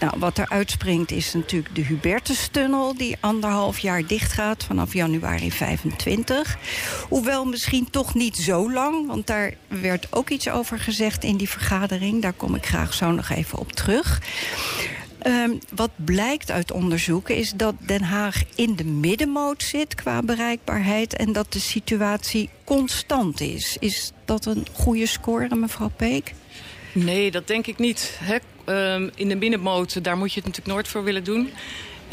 [0.00, 2.96] Nou, wat er uitspringt is natuurlijk de Hubertustunnel...
[2.96, 6.58] die anderhalf jaar dicht gaat vanaf januari januari 25.
[7.08, 11.48] Hoewel misschien toch niet zo lang, want daar werd ook iets over gezegd in die
[11.48, 12.22] vergadering.
[12.22, 14.20] Daar kom ik graag zo nog even op terug.
[15.26, 21.16] Um, wat blijkt uit onderzoeken is dat Den Haag in de middenmoot zit qua bereikbaarheid
[21.16, 23.76] en dat de situatie constant is.
[23.80, 26.32] Is dat een goede score, mevrouw Peek?
[26.92, 28.18] Nee, dat denk ik niet.
[28.66, 31.50] Um, in de middenmoot, daar moet je het natuurlijk nooit voor willen doen.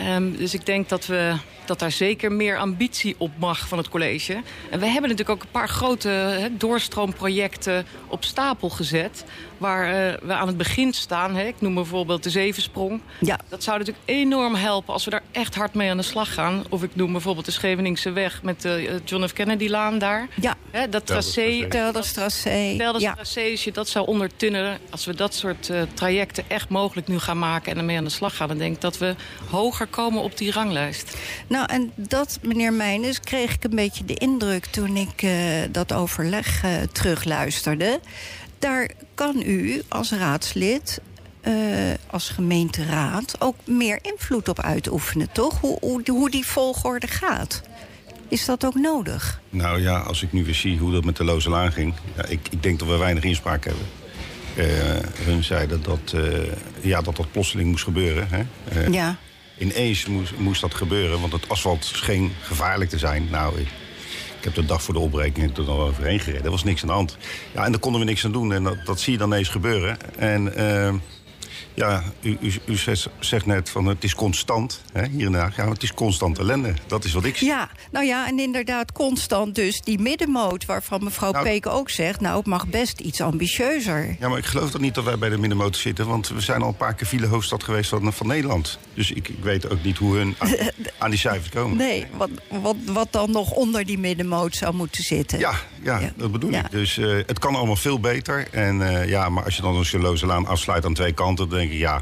[0.07, 1.33] Um, dus ik denk dat we
[1.65, 4.33] dat daar zeker meer ambitie op mag van het college.
[4.69, 9.23] En we hebben natuurlijk ook een paar grote doorstroomprojecten op stapel gezet...
[9.61, 11.35] waar uh, we aan het begin staan.
[11.35, 11.47] He.
[11.47, 13.01] Ik noem bijvoorbeeld de Zevensprong.
[13.19, 13.39] Ja.
[13.49, 16.63] Dat zou natuurlijk enorm helpen als we daar echt hard mee aan de slag gaan.
[16.69, 19.33] Of ik noem bijvoorbeeld de Scheveningse weg met de John F.
[19.33, 20.27] Kennedy-laan daar.
[20.41, 20.55] Ja.
[20.71, 21.67] He, dat tracé.
[21.69, 22.75] Telderstracé.
[22.77, 23.51] Telderstracé, ja.
[23.51, 24.77] als je dat zou ondertunnelen...
[24.89, 27.71] als we dat soort uh, trajecten echt mogelijk nu gaan maken...
[27.71, 28.47] en ermee aan de slag gaan...
[28.47, 29.15] dan denk ik dat we
[29.49, 31.17] hoger komen op die ranglijst.
[31.47, 34.65] Nou, en dat, meneer Meijnes, kreeg ik een beetje de indruk...
[34.65, 35.33] toen ik uh,
[35.71, 37.99] dat overleg uh, terugluisterde.
[38.61, 41.01] Daar kan u als raadslid
[41.47, 41.53] uh,
[42.07, 45.59] als gemeenteraad ook meer invloed op uitoefenen, toch?
[45.59, 47.61] Hoe, hoe, hoe, die volgorde gaat.
[48.27, 49.41] Is dat ook nodig?
[49.49, 51.93] Nou ja, als ik nu weer zie hoe dat met de Lozelaan ging...
[52.15, 53.85] Ja, ik, ik denk dat we weinig inspraak hebben.
[54.55, 54.65] Uh,
[55.25, 56.37] hun zeiden dat, uh,
[56.81, 58.27] ja, dat dat plotseling moest gebeuren.
[58.29, 58.81] Hè?
[58.85, 59.17] ja.
[59.57, 63.27] Ineens moest, moest dat gebeuren, want het asfalt scheen gevaarlijk te zijn.
[63.31, 63.67] Nou, ik,
[64.41, 66.45] ik heb de dag voor de opbreking er al overheen gereden.
[66.45, 67.17] Er was niks aan de hand.
[67.53, 68.53] Ja, en daar konden we niks aan doen.
[68.53, 69.97] En dat, dat zie je dan ineens gebeuren.
[70.17, 70.93] En uh,
[71.73, 72.77] ja, u, u, u,
[73.19, 75.55] zegt net van het is constant hè, hier in Haag.
[75.55, 76.73] Ja, het is constant ellende.
[76.87, 77.47] Dat is wat ik zie.
[77.47, 80.65] Ja, nou ja, en inderdaad constant dus die middenmoot...
[80.65, 82.21] waarvan mevrouw nou, Peek ook zegt...
[82.21, 84.15] nou, het mag best iets ambitieuzer.
[84.19, 86.07] Ja, maar ik geloof toch niet dat wij bij de middenmoot zitten...
[86.07, 88.79] want we zijn al een paar keer filehoofdstad geweest van, van Nederland.
[88.93, 90.49] Dus ik, ik weet ook niet hoe hun aan,
[90.97, 91.77] aan die cijfers komen.
[91.77, 92.29] Nee, wat,
[92.61, 95.39] wat, wat dan nog onder die middenmoot zou moeten zitten.
[95.39, 96.11] Ja, ja, ja.
[96.15, 96.65] dat bedoel ja.
[96.65, 96.71] ik.
[96.71, 98.47] Dus uh, het kan allemaal veel beter.
[98.51, 101.49] En uh, ja, maar als je dan een Charloze laan afsluit aan twee kanten...
[101.61, 102.01] denk ik, ja,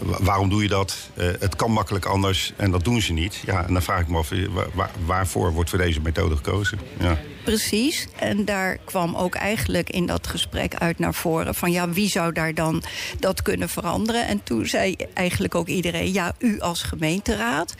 [0.00, 1.10] waarom doe je dat?
[1.14, 3.42] Uh, het kan makkelijk anders en dat doen ze niet.
[3.46, 4.30] Ja, en dan vraag ik me af,
[4.74, 6.78] waar, waarvoor wordt voor deze methode gekozen?
[6.98, 7.18] Ja.
[7.46, 8.06] Precies.
[8.18, 11.54] En daar kwam ook eigenlijk in dat gesprek uit naar voren...
[11.54, 12.82] van ja, wie zou daar dan
[13.18, 14.26] dat kunnen veranderen?
[14.26, 17.74] En toen zei eigenlijk ook iedereen, ja, u als gemeenteraad.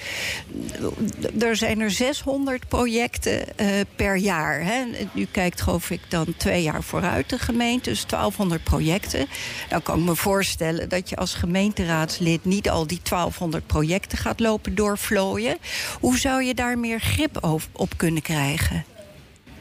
[1.39, 4.65] Er zijn er 600 projecten uh, per jaar.
[4.65, 4.85] Hè?
[5.15, 7.91] U kijkt, geloof ik, dan twee jaar vooruit de gemeente.
[7.91, 9.27] Dus 1200 projecten.
[9.69, 12.45] Dan kan ik me voorstellen dat je als gemeenteraadslid...
[12.45, 15.59] niet al die 1200 projecten gaat lopen doorvlooien.
[16.01, 18.85] Hoe zou je daar meer grip op kunnen krijgen?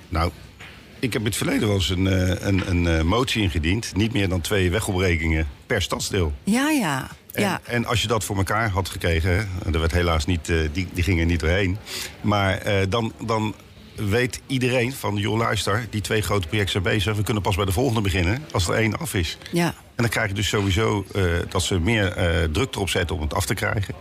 [0.09, 0.31] Nou,
[0.99, 2.05] ik heb in het verleden wel eens een,
[2.47, 3.95] een, een motie ingediend.
[3.95, 6.33] Niet meer dan twee wegopbrekingen per stadsdeel.
[6.43, 7.07] Ja, ja.
[7.31, 7.61] En, ja.
[7.63, 11.27] en als je dat voor elkaar had gekregen, er werd helaas niet, die, die gingen
[11.27, 11.77] niet doorheen.
[12.21, 13.55] Maar uh, dan, dan
[13.95, 17.15] weet iedereen van, joh luister, die twee grote projecten zijn bezig.
[17.15, 19.37] We kunnen pas bij de volgende beginnen als er één af is.
[19.51, 19.75] Ja.
[19.95, 23.21] En dan krijg je dus sowieso uh, dat ze meer uh, druk erop zetten om
[23.21, 23.95] het af te krijgen.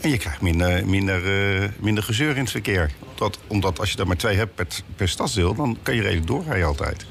[0.00, 2.90] En je krijgt minder, minder, uh, minder gezeur in het verkeer.
[3.10, 6.26] Omdat, omdat als je er maar twee hebt per, per stadsdeel, dan kan je redelijk
[6.26, 7.06] doorrijden altijd.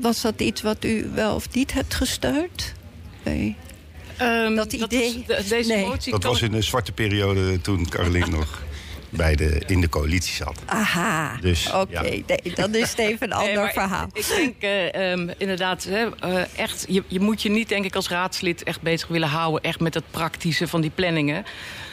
[0.00, 2.74] Was dat iets wat u wel of niet hebt gesteund?
[3.22, 3.56] Nee.
[4.22, 5.24] Um, dat idee?
[5.26, 5.86] Dat deze nee.
[5.86, 8.62] motie dat was in de zwarte periode toen, Caroline nog.
[9.12, 10.60] Bij de, in de coalitie zat.
[10.66, 11.86] Aha, Dus, oké.
[11.92, 12.02] ja.
[12.02, 14.06] Nee, dan is het even een ander verhaal.
[14.12, 17.84] Ik, ik denk eh, ehm, inderdaad, hè, eh, echt, je, je moet je niet denk
[17.84, 19.62] ik als raadslid echt bezig willen houden...
[19.62, 21.44] echt met het praktische van die planningen.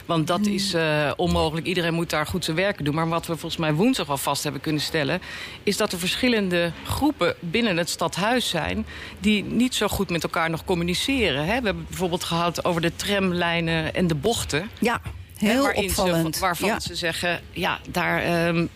[0.06, 0.54] Want dat Hmm.
[0.54, 1.68] is eh, onmogelijk.
[1.68, 2.96] Iedereen moet daar goed zijn werk doen.
[2.96, 5.22] Maar wat we volgens mij woensdag al vast hebben kunnen stellen...
[5.64, 8.86] is dat er verschillende groepen binnen het stadhuis zijn...
[9.20, 11.40] die niet zo goed met elkaar nog communiceren.
[11.40, 11.46] Hè?
[11.46, 14.70] We hebben het bijvoorbeeld gehad over de tramlijnen en de bochten.
[14.80, 15.02] Ja,
[15.40, 16.40] Hè, heel ze- opvallend.
[16.40, 16.80] waarvan ja.
[16.80, 18.22] ze zeggen, ja, daar,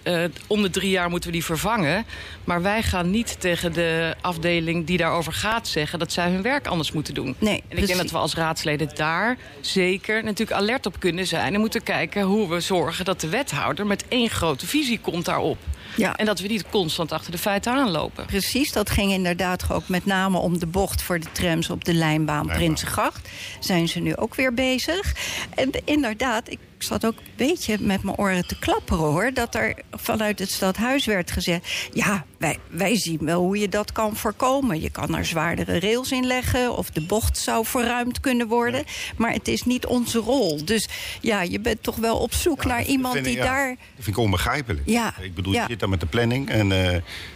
[0.04, 2.06] eh, om de drie jaar moeten we die vervangen.
[2.44, 6.00] Maar wij gaan niet tegen de afdeling die daarover gaat zeggen...
[6.00, 7.36] dat zij hun werk anders moeten doen.
[7.40, 7.88] Nee, en ik precies.
[7.88, 11.54] denk dat we als raadsleden daar zeker natuurlijk alert op kunnen zijn...
[11.54, 15.58] en moeten kijken hoe we zorgen dat de wethouder met één grote visie komt daarop.
[15.96, 16.16] Ja.
[16.16, 18.26] En dat we niet constant achter de feiten aanlopen.
[18.26, 21.94] Precies, dat ging inderdaad ook met name om de bocht voor de trams op de
[21.94, 22.58] lijnbaan Lijnbaan.
[22.58, 23.30] Prinsengracht.
[23.60, 25.14] Zijn ze nu ook weer bezig.
[25.56, 29.32] En inderdaad, ik zat ook een beetje met mijn oren te klapperen hoor.
[29.34, 31.72] Dat er vanuit het stadhuis werd gezegd.
[31.94, 34.82] Ja, wij, wij zien wel hoe je dat kan voorkomen.
[34.82, 36.78] Je kan er zwaardere rails in leggen.
[36.78, 38.84] Of de bocht zou verruimd kunnen worden.
[39.18, 40.66] Maar het is niet onze rol.
[40.66, 40.88] Dus
[41.22, 43.68] ja, je bent toch wel op zoek naar iemand ik- die ja, daar.
[43.70, 44.82] Dat vind ik onbegrijpelijk.
[44.86, 46.94] Ja, Ik bedoel, je zit daar met de planning en, eh,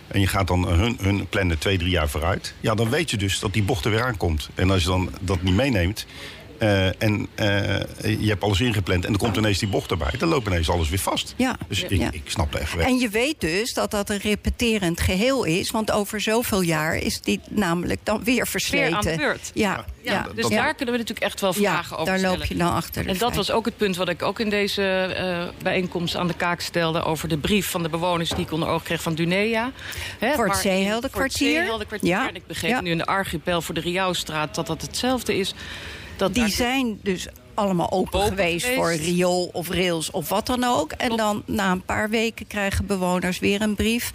[0.08, 2.54] en je gaat dan hun, hun plannen twee, drie jaar vooruit.
[2.60, 4.50] Ja, dan weet je dus dat die bocht er weer aankomt.
[4.56, 6.06] En als je dan dat niet meeneemt
[6.60, 7.46] eh, en eh,
[8.22, 10.90] je hebt alles ingepland en er komt ineens die bocht erbij, dan loopt ineens alles
[10.90, 11.34] weer vast.
[11.38, 12.12] Ja, Dus ik, Ja.
[12.12, 12.86] ik snap echt weg.
[12.86, 15.72] En je weet dus dat dat een repeterend geheel is.
[15.72, 18.96] Want over zoveel jaar is die namelijk dan weer versleten.
[18.96, 19.52] aan de beurt.
[19.54, 20.56] Ja, Ja, ja, dus ja.
[20.62, 22.38] daar kunnen we natuurlijk echt wel Ja, vragen over daar stellen.
[22.40, 24.84] loop je dan achter En dat was ook het punt wat ik ook in deze
[24.84, 27.04] eh, bijeenkomst aan de kaak stelde...
[27.04, 29.72] over de brief van de bewoners die ik onder oog kreeg van Dunea.
[30.20, 31.12] Hè, Voor het Zeeheldenkwartier.
[31.12, 32.10] Voor het Zeeheldenkwartier.
[32.10, 32.28] Ja.
[32.30, 32.82] En ik begreep Ja.
[32.82, 35.54] nu in de Archipel voor de Riauwstraat dat dat hetzelfde is.
[36.18, 38.82] Dat Die zijn dus allemaal open, Open geweest, geweest.
[38.82, 40.92] voor riool of rails of wat dan ook.
[40.92, 44.12] En dan na een paar weken krijgen bewoners weer een brief.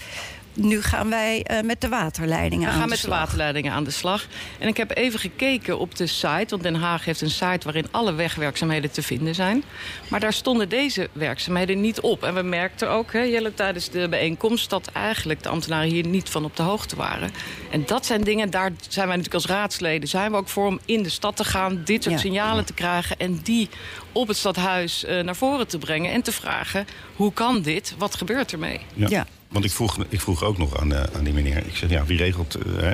[0.54, 3.18] Nu gaan wij eh, met de waterleidingen We aan gaan de met de slag.
[3.18, 4.26] waterleidingen aan de slag.
[4.58, 6.46] En ik heb even gekeken op de site.
[6.48, 9.64] Want Den Haag heeft een site waarin alle wegwerkzaamheden te vinden zijn.
[10.08, 12.22] Maar daar stonden deze werkzaamheden niet op.
[12.24, 14.70] En we merkten ook, hè, Jelle, tijdens de bijeenkomst...
[14.70, 17.30] dat eigenlijk de ambtenaren hier niet van op de hoogte waren.
[17.70, 20.08] En dat zijn dingen, daar zijn wij natuurlijk als raadsleden...
[20.08, 22.20] zijn we ook voor om in de stad te gaan, dit soort Ja.
[22.20, 23.16] signalen te krijgen...
[23.18, 23.68] en die
[24.12, 26.86] op het stadhuis eh, naar voren te brengen en te vragen...
[27.16, 27.94] hoe kan dit?
[27.98, 28.80] Wat gebeurt ermee?
[28.94, 29.06] Ja.
[29.08, 29.26] Ja.
[29.52, 31.56] Want ik vroeg, ik vroeg ook nog aan, eh, aan die meneer.
[31.66, 32.58] Ik zeg, ja, wie regelt...
[32.76, 32.92] hè?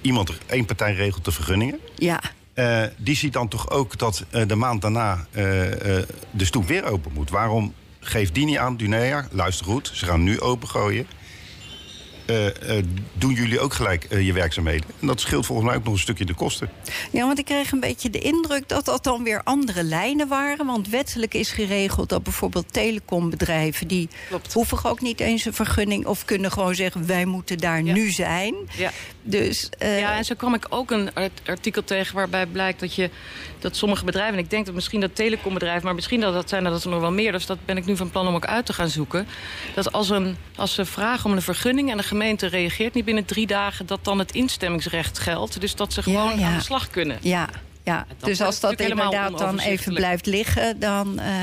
[0.00, 1.78] iemand, één partij regelt de vergunningen.
[1.96, 2.20] Ja,
[2.54, 5.26] Eh, die ziet dan toch ook dat de maand daarna
[6.30, 7.30] de stoep weer open moet.
[7.30, 11.06] Waarom geeft die niet aan, Dunea, luister goed, ze gaan nu opengooien.
[12.28, 14.84] Eh, eh, doen jullie ook gelijk eh, je werkzaamheden?
[15.00, 16.70] En dat scheelt volgens mij ook nog een stukje de kosten.
[17.10, 20.66] Ja, want ik kreeg een beetje de indruk dat dat dan weer andere lijnen waren.
[20.66, 23.88] Want wettelijk is geregeld dat bijvoorbeeld telecombedrijven...
[23.88, 24.52] die Klopt.
[24.52, 26.06] hoeven ook niet eens een vergunning...
[26.06, 27.92] of kunnen gewoon zeggen, wij moeten daar Ja.
[27.92, 28.54] nu zijn.
[28.76, 28.90] Ja.
[29.22, 32.94] Dus eh, Ja, en zo kwam ik ook een art- artikel tegen waarbij blijkt dat,
[32.94, 33.10] je,
[33.58, 34.34] dat sommige bedrijven...
[34.38, 37.00] en ik denk dat misschien dat telecombedrijven, maar misschien dat dat zijn dat er nog
[37.00, 37.32] wel meer...
[37.32, 39.26] dus dat ben ik nu van plan om ook uit te gaan zoeken...
[39.74, 42.16] dat als, een, als ze vragen om een vergunning en de gemeente
[42.48, 43.86] reageert niet binnen drie dagen...
[43.86, 45.60] dat dan het instemmingsrecht geldt.
[45.60, 46.46] Dus dat ze gewoon ja.
[46.46, 47.18] aan de slag kunnen.
[47.22, 47.48] ja,
[47.88, 48.06] ja.
[48.18, 50.80] dus als dat inderdaad dan even blijft liggen...
[50.80, 51.34] dan, eh,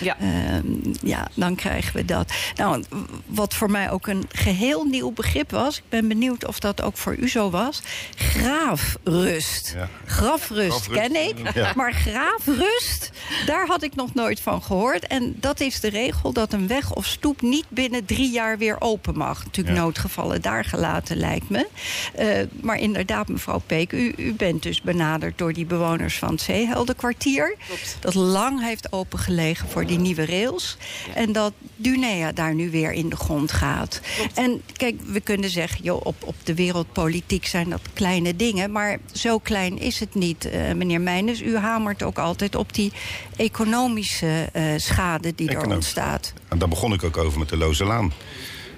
[0.00, 0.16] Ja.
[0.18, 0.64] ehm,
[1.02, 2.32] ja, dan krijgen we dat.
[2.56, 2.84] Nou,
[3.26, 5.76] wat voor mij ook een geheel nieuw begrip was...
[5.76, 7.82] ik ben benieuwd of dat ook voor u zo was...
[8.16, 9.72] graafrust.
[9.76, 9.88] Ja.
[10.06, 11.72] Grafrust Grafrust, ken ik, ja.
[11.76, 13.10] maar graafrust,
[13.46, 15.06] daar had ik nog nooit van gehoord.
[15.06, 18.80] En dat is de regel dat een weg of stoep niet binnen drie jaar weer
[18.80, 19.44] open mag.
[19.44, 19.82] Natuurlijk Ja.
[19.82, 21.66] noodgevallen daar gelaten, lijkt me.
[22.14, 22.28] Eh,
[22.60, 27.56] maar inderdaad, mevrouw Peek, u, u bent dus benaderd door die bewoners van het Zeeheldenkwartier.
[27.66, 27.96] Klopt.
[28.00, 30.76] Dat lang heeft opengelegen voor die nieuwe rails.
[31.14, 34.00] En dat Dunea daar nu weer in de grond gaat.
[34.34, 38.72] En kijk, we kunnen zeggen, joh, op, op de wereldpolitiek zijn dat kleine dingen.
[38.72, 41.40] Maar zo klein is het niet, eh, meneer Meijners.
[41.40, 42.92] U hamert ook altijd op die
[43.36, 46.32] economische eh, schade die er ontstaat.
[46.48, 48.12] En daar begon ik ook over met de Loze Laan.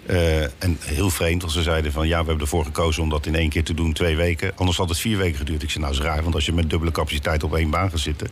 [0.07, 3.27] Eh, en heel vreemd, want ze zeiden van ja, we hebben ervoor gekozen om dat
[3.27, 4.53] in één keer te doen, twee weken.
[4.57, 5.63] Anders had het vier weken geduurd.
[5.63, 7.99] Ik zei, nou is raar, want als je met dubbele capaciteit op één baan gaat
[7.99, 8.29] zitten.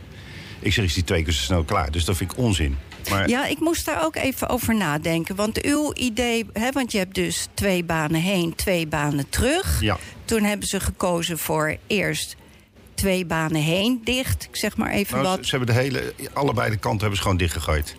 [0.61, 1.91] Ik zeg, is die twee keer zo snel klaar.
[1.91, 2.77] Dus dat vind ik onzin.
[3.11, 5.35] Maar Ja, ik moest daar ook even over nadenken.
[5.37, 9.81] Want uw idee, hè, want je hebt dus twee banen heen, twee banen terug.
[9.81, 9.99] Ja.
[10.25, 12.37] Toen hebben ze gekozen voor eerst
[12.95, 14.45] twee banen heen dicht.
[14.51, 15.39] Ik zeg maar even Nou, wat.
[15.39, 17.97] ze, ze hebben de hele, allebei de kanten hebben ze gewoon dichtgegooid.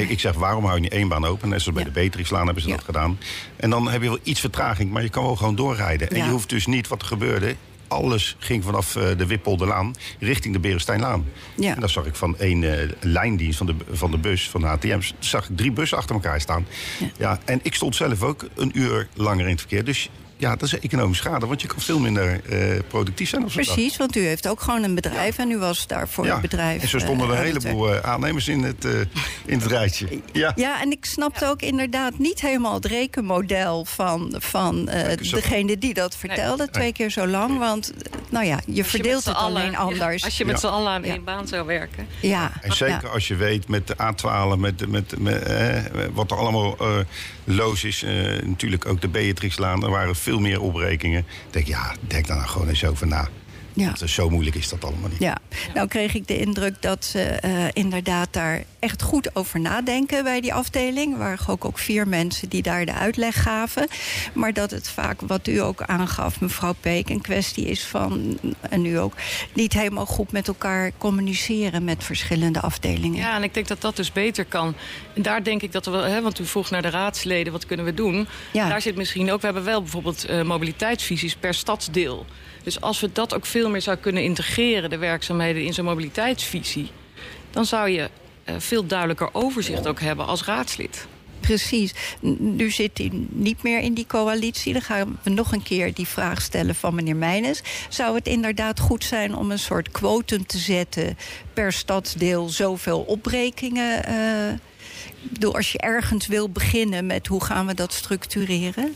[0.00, 1.48] Ik, zeg, waarom hou je niet één baan open?
[1.48, 1.92] Net zoals bij Ja.
[1.92, 2.74] de Beatrixlaan hebben ze Ja.
[2.76, 3.18] dat gedaan.
[3.56, 6.10] En dan heb je wel iets vertraging, maar je kan wel gewoon doorrijden.
[6.10, 6.24] En Ja.
[6.24, 7.54] je hoeft dus niet, wat er gebeurde...
[7.88, 11.24] alles ging vanaf eh, de Wippolderlaan richting de Berestijnlaan.
[11.54, 11.74] Ja.
[11.74, 14.66] En dan zag ik van één eh, lijndienst van de, van de bus, van de
[14.66, 16.66] HTM, zag ik drie bussen achter elkaar staan.
[17.18, 17.38] Ja.
[17.44, 19.84] en ik stond zelf ook een uur langer in het verkeer.
[19.84, 20.08] Dus
[20.42, 23.64] ja, dat is economische schade, want je kan veel minder eh, productief zijn op zo'n.
[23.64, 26.40] Precies, want u heeft ook gewoon een bedrijf en u was daar voor Ja, het
[26.40, 26.82] bedrijf.
[26.82, 28.92] en zo stonden er eh, een heleboel eh, aannemers in het, eh,
[29.44, 30.06] in het rijtje.
[30.32, 30.52] Ja.
[30.54, 35.94] Ja, en ik snapte ook inderdaad niet helemaal het rekenmodel van, van eh, degene die
[35.94, 36.70] dat vertelde.
[36.70, 40.24] Twee keer zo lang, want eh, nou ja, je verdeelt het alleen anders.
[40.24, 40.60] Als je met Ja.
[40.60, 41.12] z'n allen aan Ja.
[41.12, 42.06] één baan zou werken.
[42.20, 43.08] Ja, En zeker ja.
[43.08, 45.76] als je weet met de A12, met, met, met, eh,
[46.12, 46.96] wat er allemaal eh
[47.44, 48.02] loos is.
[48.02, 51.26] eh, natuurlijk ook de Beatrixlaan, er waren veel meer opbrekingen.
[51.50, 53.28] Denk, ja, denk nou gewoon eens over na.
[53.74, 53.84] Ja.
[53.84, 55.18] Want, zo moeilijk is dat allemaal niet.
[55.18, 55.38] Ja,
[55.74, 60.40] nou kreeg ik de indruk dat ze eh, inderdaad daar echt goed over nadenken bij
[60.40, 61.12] die afdeling.
[61.12, 63.88] Er waren ook, ook vier mensen die daar de uitleg gaven.
[64.32, 68.86] Maar dat het vaak, wat u ook aangaf, mevrouw Peek, een kwestie is van, en
[68.86, 69.14] u ook,
[69.52, 73.18] niet helemaal goed met elkaar communiceren met verschillende afdelingen.
[73.18, 74.74] Ja, en ik denk dat dat dus beter kan.
[75.14, 77.66] En daar denk ik dat we wel, hè, want u vroeg naar de raadsleden, wat
[77.66, 78.28] kunnen we doen?
[78.52, 78.68] Ja.
[78.68, 82.26] Daar zit misschien ook, we hebben wel bijvoorbeeld eh, mobiliteitsvisies per stadsdeel.
[82.62, 86.90] Dus als we dat ook veel meer zou kunnen integreren, de werkzaamheden in zo'n mobiliteitsvisie,
[87.50, 88.10] dan zou je
[88.44, 91.06] eh, veel duidelijker overzicht ook hebben als raadslid.
[91.42, 91.94] Precies.
[92.38, 94.72] Nu zit hij niet meer in die coalitie.
[94.72, 97.62] Dan gaan we nog een keer die vraag stellen van meneer Meijnes.
[97.88, 101.18] Zou het inderdaad goed zijn om een soort quotum te zetten...
[101.52, 104.04] per stadsdeel zoveel opbrekingen?
[104.04, 108.94] eh, als je ergens wil beginnen met hoe gaan we dat structureren?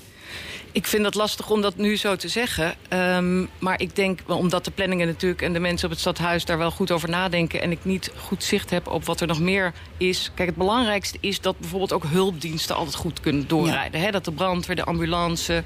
[0.76, 2.74] Ik vind het lastig om dat nu zo te zeggen.
[2.88, 6.58] Ehm, maar ik denk, omdat de planningen natuurlijk en de mensen op het stadhuis daar
[6.58, 7.62] wel goed over nadenken.
[7.62, 10.30] En ik niet goed zicht heb op wat er nog meer is.
[10.34, 14.12] Kijk, het belangrijkste is dat bijvoorbeeld ook hulpdiensten altijd goed kunnen doorrijden.
[14.12, 15.62] Dat de brandweer, de ambulance.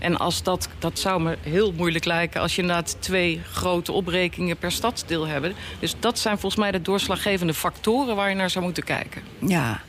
[0.00, 4.56] En als dat, dat zou me heel moeilijk lijken als je inderdaad twee grote opbrekingen
[4.56, 5.54] per stadsdeel hebben.
[5.78, 9.22] Dus dat zijn volgens mij de doorslaggevende factoren waar je naar zou moeten kijken.
[9.38, 9.80] Ja,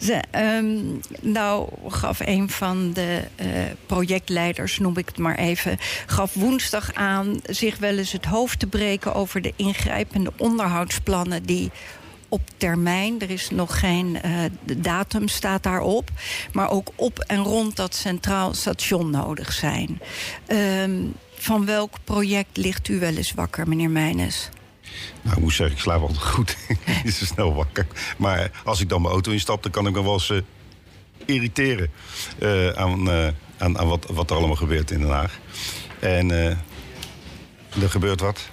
[0.00, 0.76] Ze, ehm,
[1.20, 3.46] nou gaf een van de eh,
[4.16, 8.66] projectleiders, noem ik het maar even, gaf woensdag aan zich wel eens het hoofd te
[8.66, 11.70] breken over de ingrijpende onderhoudsplannen die
[12.28, 14.18] op termijn, er is nog geen
[14.64, 16.10] de datum staat daarop,
[16.52, 20.00] maar ook op en rond dat centraal station nodig zijn.
[20.46, 21.02] Ehm,
[21.34, 24.48] van welk project ligt u wel eens wakker, meneer Meijnes?
[25.22, 26.56] Nou, ik moet zeggen, ik slaap altijd goed.
[27.04, 27.86] niet zo snel wakker.
[28.16, 30.38] Maar als ik dan mijn auto instap, dan kan ik me wel eens eh,
[31.24, 31.90] irriteren
[32.38, 35.38] eh, aan, aan, aan wat, wat er allemaal gebeurt in Den Haag.
[36.00, 36.46] En eh,
[37.82, 38.48] er gebeurt wat.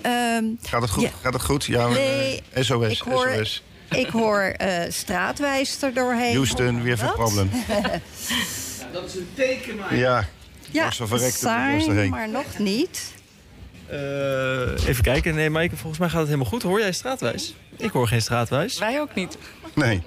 [0.00, 1.02] Ehm, Gaat het goed?
[1.02, 1.10] Ja.
[1.22, 1.64] Gaat het goed?
[1.64, 3.62] Ja, Nee, eh, SOS, ik hoor- SOS.
[3.90, 6.34] Ik hoor eh straatwijs er doorheen.
[6.34, 7.50] Houston, weer veel probleem.
[8.92, 9.96] Dat is een teken, maar...
[9.96, 10.28] Ja,
[10.70, 12.10] Ja, saai, erheen.
[12.10, 13.12] maar nog niet.
[13.86, 15.34] Eh, even kijken.
[15.34, 16.62] Nee, Maaike, volgens mij gaat het helemaal goed.
[16.62, 17.54] Hoor jij straatwijs?
[17.76, 18.78] Ik hoor geen straatwijs.
[18.78, 19.38] Wij ook niet.
[19.74, 20.02] Nee.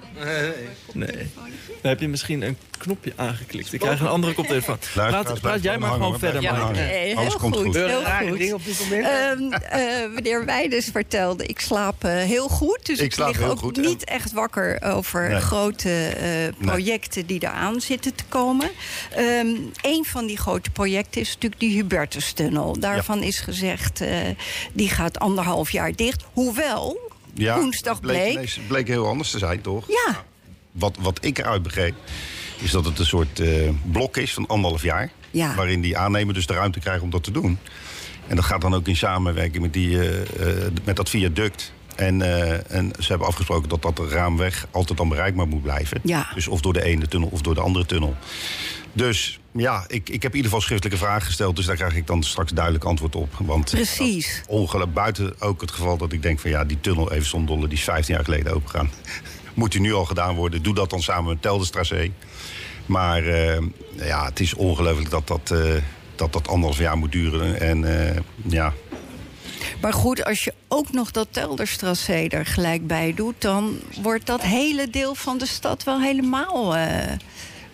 [0.92, 1.30] Nee.
[1.82, 3.72] Dan heb je misschien een knopje aangeklikt.
[3.72, 4.78] Ik krijg een andere koptelefoon.
[4.94, 7.64] Praat, praat jij maar gewoon verder, blijf Nee, Alles heel komt goed.
[7.64, 7.74] goed.
[7.74, 8.38] Heel goed.
[8.38, 9.06] dingen op dit moment.
[9.06, 12.78] Ehm, eh, meneer Weiders vertelde, ik slaap eh, heel goed.
[12.86, 15.40] Dus Ik ik, slaap lig heel ook goed, en- niet echt wakker over Nee.
[15.40, 18.70] grote eh, projecten die eraan zitten te komen.
[19.16, 19.46] Ehm
[19.82, 22.78] een van die grote projecten is natuurlijk die Hubertustunnel.
[22.80, 24.16] Daarvan is gezegd, eh,
[24.72, 26.22] die gaat anderhalf jaar dicht.
[26.32, 28.32] Hoewel, Ja, woensdag bleek, bleek...
[28.32, 29.88] ineens- bleek heel anders te zijn, toch?
[29.88, 30.24] Ja,
[30.72, 31.94] Wat, wat ik eruit begreep,
[32.58, 35.10] is dat het een soort eh, blok is van anderhalf jaar.
[35.30, 35.54] Ja.
[35.54, 37.58] Waarin die aannemer dus de ruimte krijgt om dat te doen.
[38.26, 41.72] En dat gaat dan ook in samenwerking met, die, eh, eh, met dat viaduct.
[41.96, 42.22] En,
[42.70, 46.00] en ze hebben afgesproken dat dat raamweg altijd dan bereikbaar moet blijven.
[46.02, 46.30] Ja.
[46.34, 48.16] Dus of door de ene tunnel of door de andere tunnel.
[48.92, 51.56] Dus ja, ik, ik heb in ieder geval schriftelijke vragen gesteld.
[51.56, 53.34] Dus daar krijg ik dan straks duidelijk antwoord op.
[53.38, 54.42] Want Precies.
[54.46, 57.68] ongeluk buiten ook het geval dat ik denk van ja, die tunnel even zonder dolle,
[57.68, 58.90] die is 15 jaar geleden opengegaan.
[59.54, 60.62] Moet die nu al gedaan worden?
[60.62, 62.10] Doe dat dan samen met Teldestracé.
[62.86, 63.62] Maar eh,
[63.96, 65.74] ja, het is ongelooflijk dat dat, eh,
[66.14, 67.60] dat dat anderhalf jaar moet duren.
[67.60, 68.72] En eh, ja,
[69.80, 73.34] Maar goed, als je ook nog dat Telderstrassé er gelijk bij doet...
[73.38, 77.12] dan wordt dat hele deel van de stad wel helemaal eh,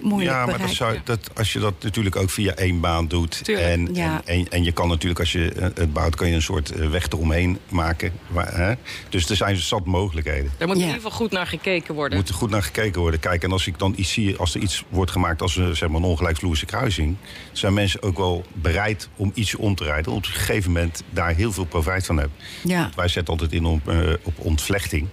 [0.00, 3.44] moeilijk ja, maar dat zou, dat, als je dat natuurlijk ook via één baan doet.
[3.44, 3.66] Tuurlijk.
[3.68, 4.20] En, Ja.
[4.24, 6.70] en, en, en je kan natuurlijk, als je eh, het bouwt, kan je een soort
[6.70, 8.12] eh, weg eromheen maken.
[8.28, 8.74] Waar, hè?
[9.08, 10.50] Dus er zijn zat mogelijkheden.
[10.58, 10.82] Daar moet Ja.
[10.82, 12.18] in ieder geval goed naar gekeken Er worden.
[12.18, 13.20] moet er goed naar gekeken worden.
[13.20, 15.88] Kijk, en als ik dan iets zie, als er iets wordt gemaakt als een, zeg
[15.88, 17.16] maar, een ongelijkvloerse kruising,
[17.52, 20.12] zijn mensen ook wel bereid om iets om te rijden.
[20.12, 22.36] Op een gegeven moment daar heel veel profijt van hebben.
[22.64, 22.90] Ja.
[22.96, 25.08] Wij zetten altijd in op, eh, op ontvlechting.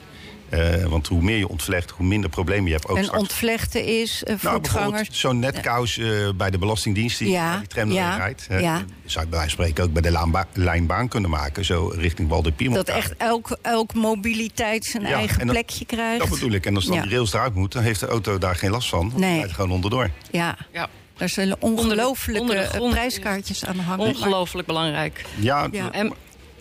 [0.50, 2.88] Eh, want hoe meer je ontvlecht, hoe minder problemen je hebt.
[2.88, 3.22] Ook en straks.
[3.22, 5.10] ontvlechten is uh, Nou, voetgangers...
[5.12, 8.46] zo'n netkous eh, bij de Belastingdienst die Ja, die tram ja, rijdt.
[8.50, 8.84] ja.
[9.06, 11.66] Zou je bij wijze van spreken ook bij de laanba- lijnbaan kunnen maken.
[11.66, 12.76] Zo richting Walder Piemel.
[12.76, 16.20] dat echt elk, elk mobiliteit zijn Ja, eigen plekje krijgt.
[16.20, 16.66] Dat bedoel ik.
[16.66, 17.02] En als dan Ja.
[17.02, 19.12] die rails eruit moet, dan heeft de auto daar geen last van.
[19.16, 19.30] Nee.
[19.30, 20.10] die rijdt gewoon onderdoor.
[20.32, 20.88] Ja, Ja,
[21.18, 24.06] daar zullen onder ongelooflijke de grond prijskaartjes aan hangen.
[24.06, 25.26] ongelooflijk belangrijk.
[25.40, 25.92] Ja, Ja.
[25.92, 26.14] En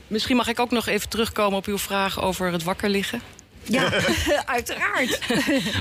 [0.07, 3.21] misschien mag ik ook nog even terugkomen op uw vraag over het wakker liggen.
[3.69, 3.91] Ja,
[4.47, 5.19] uiteraard.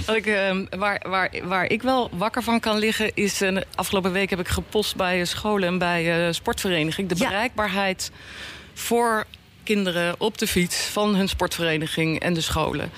[0.06, 3.42] Wat ik, ehm, waar, waar, waar ik wel wakker van kan liggen is...
[3.42, 7.10] eh, afgelopen week heb ik gepost bij eh, scholen en bij eh, sportvereniging...
[7.10, 7.28] de Ja.
[7.28, 8.12] bereikbaarheid
[8.74, 9.26] voor
[9.64, 12.92] kinderen op de fiets van hun sportvereniging en de scholen.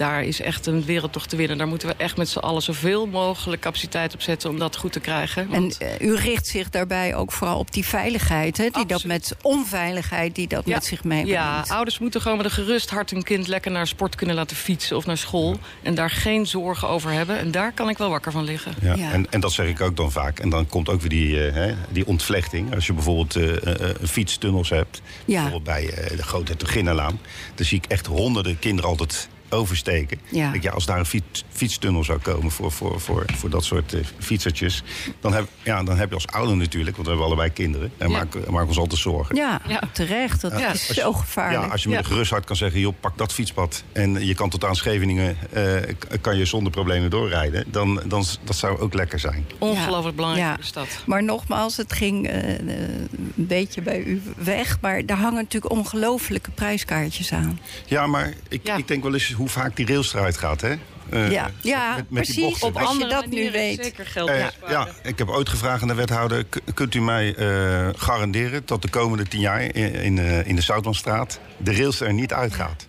[0.00, 1.58] Daar is echt een wereldtocht te winnen.
[1.58, 4.50] Daar moeten we echt met z'n allen zoveel mogelijk capaciteit op zetten...
[4.50, 5.52] om dat goed te krijgen.
[5.52, 8.68] En eh, u richt zich daarbij ook vooral op die veiligheid, hè?
[8.70, 11.30] Die dat met onveiligheid die dat met zich meebrengt.
[11.30, 14.56] Ja, ouders moeten gewoon met een gerust hart hun kind lekker naar sport kunnen laten
[14.56, 15.58] fietsen of naar school.
[15.82, 17.38] En daar geen zorgen over hebben.
[17.38, 18.72] En daar kan ik wel wakker van liggen.
[18.82, 19.12] Ja, Ja.
[19.12, 20.38] En, en dat zeg ik ook dan vaak.
[20.38, 22.74] En dan komt ook weer die, eh, hè, die ontvlechting.
[22.74, 25.00] Als je bijvoorbeeld eh, eh, eh, fietstunnels hebt.
[25.24, 25.42] Ja.
[25.42, 27.20] Bijvoorbeeld bij eh, de Grote Hertoginnenlaan.
[27.54, 30.18] Dan zie ik echt honderden kinderen altijd oversteken.
[30.30, 30.46] Ja.
[30.46, 33.64] Ik denk, ja, als daar een fiets, fietstunnel zou komen voor, voor, voor, voor dat
[33.64, 34.82] soort eh, fietsertjes...
[35.20, 37.92] Dan heb, ja, dan heb je als ouder natuurlijk, want we hebben allebei kinderen...
[37.98, 38.16] en Ja.
[38.16, 39.36] maken maken ons altijd zorgen.
[39.36, 39.82] Ja, Ja.
[39.92, 40.40] terecht.
[40.40, 41.64] Dat is je- zo gevaarlijk.
[41.64, 42.04] Ja, als je met Ja.
[42.04, 43.82] een gerust hart kan zeggen, joh, pak dat fietspad...
[43.92, 47.64] en je kan tot aan Scheveningen, eh, kan je zonder problemen doorrijden...
[47.70, 49.46] dan, dan dat zou ook lekker zijn.
[49.58, 50.52] Ongelooflijk belangrijk Ja.
[50.52, 51.02] voor de stad.
[51.06, 54.78] Maar nogmaals, het ging eh, een beetje bij u weg.
[54.80, 57.60] Maar daar hangen natuurlijk ongelofelijke prijskaartjes aan.
[57.86, 58.76] Ja, maar ik, Ja.
[58.76, 60.74] ik denk wel eens hoe vaak die rails eruit gaat, hè?
[61.10, 62.62] Eh, Ja, ja, met, met die precies.
[62.62, 63.84] Op Als je dat nu weet.
[63.84, 66.46] Zeker geld Eh, ja, ik heb ooit gevraagd aan de wethouder...
[66.74, 70.62] kunt u mij eh, garanderen dat de komende tien jaar in, in, eh, in de
[70.62, 71.40] Zoutmanstraat...
[71.56, 72.86] de rails er niet uitgaat?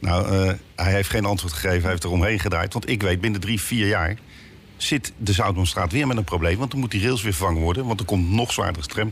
[0.00, 2.72] Nou, eh, hij heeft geen antwoord gegeven, hij heeft er omheen gedraaid.
[2.72, 4.16] Want ik weet, binnen drie, vier jaar
[4.76, 6.58] zit de Zoutmanstraat weer met een probleem.
[6.58, 7.86] Want dan moet die rails weer vervangen worden.
[7.86, 9.10] Want er komt nog zwaardere tram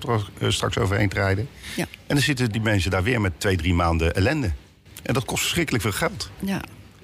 [0.48, 1.48] straks overheen te rijden.
[1.76, 1.84] Ja.
[2.06, 4.52] En dan zitten die mensen daar weer met twee, drie maanden ellende.
[5.02, 6.30] En dat kost verschrikkelijk veel geld.
[6.38, 6.60] Ja.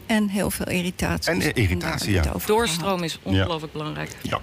[0.06, 1.32] En heel veel irritatie.
[1.32, 2.32] En, eh, irritatie, ja.
[2.46, 4.10] Doorstroom is ongelooflijk belangrijk.
[4.22, 4.40] Ja.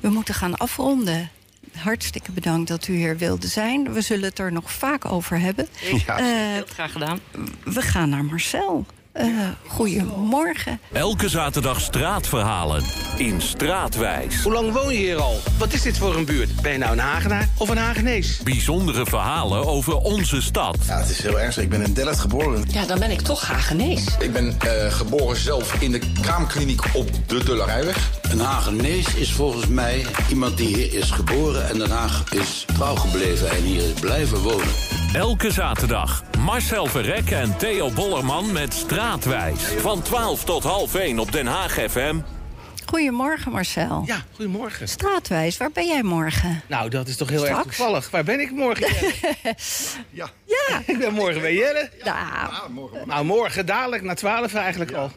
[0.00, 1.30] We moeten gaan afronden.
[1.76, 3.92] Hartstikke bedankt dat u hier wilde zijn.
[3.92, 5.68] We zullen het er nog vaak over hebben.
[6.06, 6.18] Ja.
[6.18, 7.18] Eh, Heel graag gedaan.
[7.64, 8.86] we gaan naar Marcel.
[9.12, 9.26] Eh
[9.66, 10.80] goedemorgen.
[10.92, 12.82] Elke zaterdag straatverhalen
[13.16, 14.42] in Straatwijs.
[14.42, 15.40] Hoe lang woon je hier al?
[15.58, 16.60] Wat is dit voor een buurt?
[16.62, 18.40] Ben je nou een Hagenaar of een Hagenees?
[18.44, 20.76] Bijzondere verhalen over onze stad.
[20.86, 21.64] Ja, het is heel ernstig.
[21.64, 22.64] Ik ben in Delft geboren.
[22.68, 24.04] Ja, dan ben ik toch Hagenees.
[24.18, 28.10] Ik ben eh, geboren zelf in de kraamkliniek op de Dullerijweg.
[28.30, 32.94] Een Hagenees is volgens mij iemand die hier is geboren en Den Haag is trouw
[32.94, 34.68] gebleven en hier is blijven wonen.
[35.12, 39.62] Elke zaterdag Marcel Verrek en Theo Bollerman met Straatwijs.
[39.62, 42.20] Van 12 tot half 1 op Den Haag FM.
[42.86, 44.02] Goedemorgen Marcel.
[44.06, 44.88] Ja, goedemorgen.
[44.88, 46.62] Straatwijs, waar ben jij morgen?
[46.66, 48.10] Nou, dat is toch heel erg toevallig.
[48.10, 48.86] Waar ben ik morgen?
[50.10, 50.30] Ja.
[50.44, 51.90] Ja, ik ben morgen bij Jelle.
[52.04, 55.10] nou, Nou, morgen dadelijk, na 12 eigenlijk al.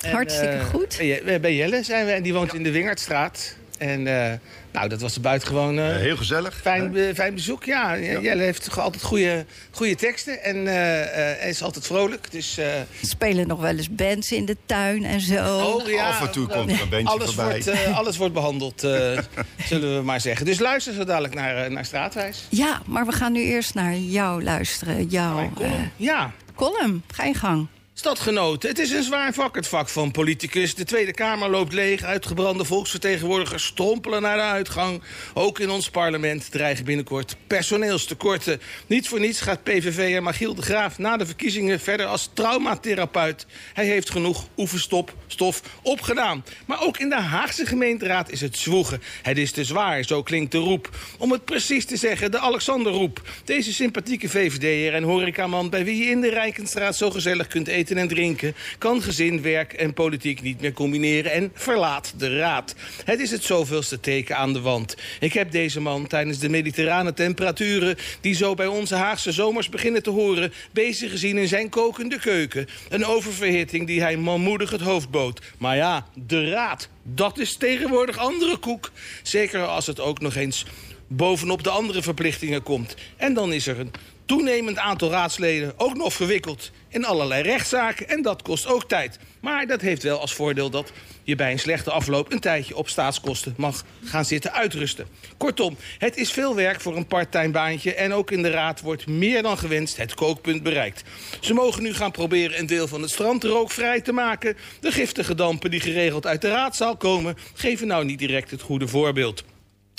[0.00, 0.96] En, Hartstikke eh, goed.
[1.40, 3.56] Bij Jelle zijn we en die woont in de Wingertstraat.
[3.78, 4.38] En eh,
[4.72, 6.54] nou, dat was buitengewoon eh Eh, heel gezellig.
[6.62, 7.64] fijn, fijn bezoek.
[7.64, 12.30] Ja, Jelle heeft toch altijd goede, goede teksten en eh, eh, is altijd vrolijk.
[12.30, 15.58] Dus eh, er spelen nog wel eens bands in de tuin en zo.
[15.58, 17.44] oh, ja, Af en toe komt er een bandje alles voorbij.
[17.62, 19.18] wordt, eh, alles wordt behandeld, eh,
[19.68, 20.46] zullen we maar zeggen.
[20.46, 22.46] Dus luister zo dadelijk naar, naar Straatwijs.
[22.48, 25.06] Ja, maar we gaan nu eerst naar jou luisteren.
[25.06, 27.02] Jouw eh, Ja, column.
[27.14, 27.66] Ga je gang.
[28.02, 30.74] Stadgenoten, het is een zwaar vak, het vak van politicus.
[30.74, 35.02] De Tweede Kamer loopt leeg, uitgebrande volksvertegenwoordigers strompelen naar de uitgang.
[35.34, 38.60] Ook in ons parlement dreigen binnenkort personeelstekorten.
[38.86, 43.46] Niet voor niets gaat PVV'er Magiel de Graaf na de verkiezingen verder als traumatherapeut.
[43.72, 46.44] Hij heeft genoeg oefenstop, stof opgedaan.
[46.66, 49.02] Maar ook in de Haagse gemeenteraad is het zwoegen.
[49.22, 50.90] Het is te zwaar, zo klinkt de roep.
[51.18, 53.22] Om het precies te zeggen, de Alexanderroep.
[53.44, 55.70] Deze sympathieke VVD'er en horecaman...
[55.70, 58.54] bij wie je in de Rijkenstraat zo gezellig kunt eten en drinken...
[58.78, 62.74] kan gezin, werk en politiek niet meer combineren en verlaat de raad.
[63.04, 64.96] Het is het zoveelste teken aan de wand.
[65.20, 67.96] Ik heb deze man tijdens de mediterrane temperaturen...
[68.20, 70.52] die zo bij onze Haagse zomers beginnen te horen...
[70.72, 72.68] bezig gezien in zijn kokende keuken.
[72.88, 75.40] Een oververhitting die hij manmoedig het hoofd bood.
[75.58, 78.90] Maar ja, de raad, dat is tegenwoordig andere koek.
[79.22, 80.66] Zeker als het ook nog eens
[81.06, 82.94] bovenop de andere verplichtingen komt.
[83.16, 83.90] En dan is er een
[84.32, 88.08] toenemend aantal raadsleden ook nog verwikkeld in allerlei rechtszaken.
[88.08, 89.18] En dat kost ook tijd.
[89.40, 92.32] Maar dat heeft wel als voordeel dat je bij een slechte afloop...
[92.32, 95.06] een tijdje op staatskosten mag gaan zitten uitrusten.
[95.36, 97.94] Kortom, het is veel werk voor een parttime baantje...
[97.94, 101.02] en ook in de raad wordt meer dan gewenst het kookpunt bereikt.
[101.40, 104.56] Ze mogen nu gaan proberen een deel van het strand rookvrij te maken.
[104.80, 107.36] De giftige dampen die geregeld uit de raadzaal komen...
[107.54, 109.44] geven nou niet direct het goede voorbeeld.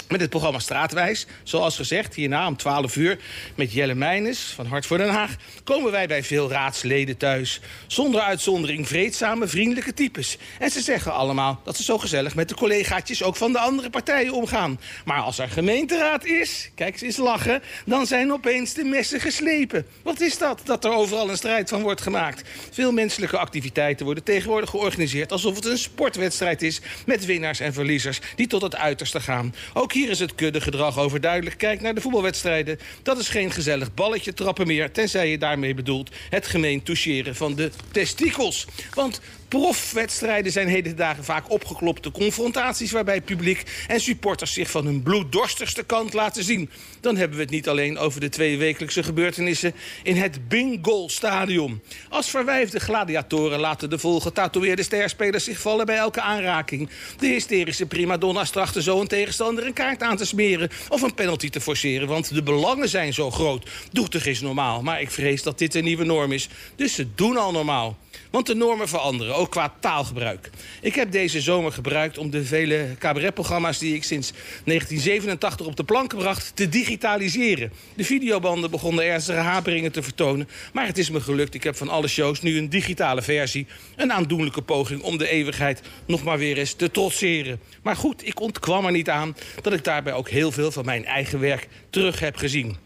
[0.10, 3.20] Met het programma Straatwijs, zoals gezegd, hierna om 12 uur...
[3.56, 5.36] met Jelle Meijnes van Hart voor Den Haag...
[5.64, 7.60] komen wij bij veel raadsleden thuis.
[7.88, 10.38] Zonder uitzondering vreedzame, vriendelijke types.
[10.60, 13.24] En ze zeggen allemaal dat ze zo gezellig met de collegaatjes...
[13.24, 14.80] ook van de andere partijen omgaan.
[15.06, 17.62] Maar als er gemeenteraad is, kijk ze eens lachen...
[17.86, 19.86] dan zijn opeens de messen geslepen.
[20.02, 22.50] Wat is dat, dat er overal een strijd van wordt gemaakt?
[22.72, 25.32] Veel menselijke activiteiten worden tegenwoordig georganiseerd...
[25.32, 28.20] alsof het een sportwedstrijd is met winnaars en verliezers...
[28.36, 29.56] die tot het uiterste gaan.
[29.74, 31.58] Ook hier is het kuddegedrag overduidelijk.
[31.58, 32.80] Kijk naar de voetbalwedstrijden.
[33.04, 34.92] Dat is geen gezellig balletje trappen meer...
[34.92, 38.68] tenzij je daarmee bedoelt het gemeen toucheren van de testikels.
[38.94, 39.22] Want
[39.60, 42.92] Profwedstrijden zijn heden dagen vaak opgeklopte confrontaties...
[42.92, 46.70] waarbij publiek en supporters zich van hun bloeddorstigste kant laten zien.
[47.00, 49.74] Dan hebben we het niet alleen over de twee wekelijkse gebeurtenissen...
[50.04, 51.82] in het Bingo-stadion.
[52.10, 56.90] Als verwijfde gladiatoren laten de volgetatoeëerde sterspelers zich vallen bij elke aanraking.
[57.20, 60.70] De hysterische primadonna's trachten zo een tegenstander een kaart aan te smeren...
[60.90, 63.70] of een penalty te forceren, want de belangen zijn zo groot.
[63.92, 66.50] Doetig is normaal, maar ik vrees dat dit een nieuwe norm is.
[66.76, 67.98] Dus ze doen al normaal.
[68.34, 70.50] Want de normen veranderen, ook qua taalgebruik.
[70.82, 73.78] Ik heb deze zomer gebruikt om de vele cabaretprogramma's...
[73.78, 77.72] die ik sinds 1987 op de plank gebracht te digitaliseren.
[77.96, 80.48] De videobanden begonnen ernstige haperingen te vertonen.
[80.74, 81.54] Maar het is me gelukt.
[81.54, 83.68] Ik heb van alle shows nu een digitale versie.
[83.96, 87.60] Een aandoenlijke poging om de eeuwigheid nog maar weer eens te trotseren.
[87.82, 91.06] Maar goed, ik ontkwam er niet aan dat ik daarbij ook heel veel van mijn
[91.06, 92.83] eigen werk terug heb gezien.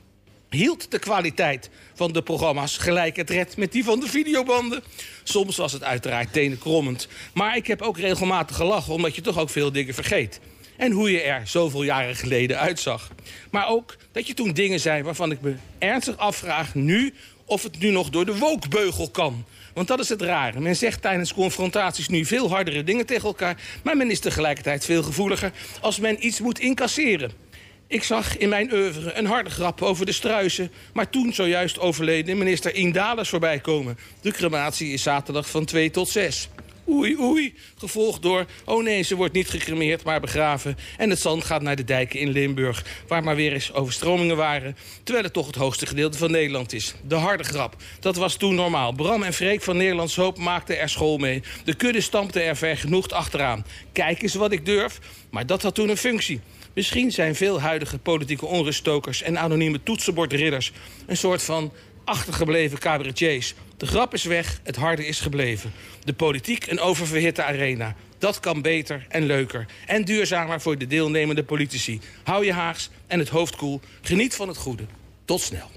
[0.49, 4.83] Hield de kwaliteit van de programma's gelijk het red met die van de videobanden?
[5.23, 7.07] Soms was het uiteraard tenenkrommend.
[7.33, 10.39] Maar ik heb ook regelmatig gelachen, omdat je toch ook veel dingen vergeet.
[10.77, 13.11] En hoe je er zoveel jaren geleden uitzag.
[13.51, 17.13] Maar ook dat je toen dingen zei waarvan ik me ernstig afvraag nu...
[17.45, 19.45] of het nu nog door de wokbeugel kan.
[19.73, 20.59] Want dat is het rare.
[20.59, 23.61] Men zegt tijdens confrontaties nu veel hardere dingen tegen elkaar...
[23.83, 27.46] maar men is tegelijkertijd veel gevoeliger als men iets moet incasseren.
[27.89, 30.71] Ik zag in mijn oeuvre een harde grap over de struisen...
[30.93, 33.97] maar toen zojuist overleden minister Indales voorbij komen.
[34.21, 36.49] De crematie is zaterdag van 2 tot 6.
[36.89, 38.45] Oei, oei, gevolgd door...
[38.65, 40.77] oh nee, ze wordt niet gecremeerd, maar begraven.
[40.97, 42.85] En het zand gaat naar de dijken in Limburg...
[43.07, 44.77] waar maar weer eens overstromingen waren...
[45.03, 46.93] terwijl het toch het hoogste gedeelte van Nederland is.
[47.07, 48.91] De harde grap, dat was toen normaal.
[48.91, 51.43] Bram en Freek van Nederlands Hoop maakten er school mee.
[51.63, 53.65] De kudde stampte er vergenoegd achteraan.
[53.91, 56.41] Kijk eens wat ik durf, maar dat had toen een functie.
[56.77, 60.71] Misschien zijn veel huidige politieke onruststokers en anonieme toetsenbordridders...
[61.05, 61.71] een soort van
[62.03, 63.53] achtergebleven cabaretiers.
[63.77, 65.71] De grap is weg, het harde is gebleven.
[66.03, 67.95] De politiek een oververhitte arena.
[68.17, 69.65] Dat kan beter en leuker.
[69.85, 72.01] En duurzamer voor de deelnemende politici.
[72.23, 73.81] Hou je haags en het hoofd koel.
[74.01, 74.83] Geniet van het goede.
[75.25, 75.69] Tot snel.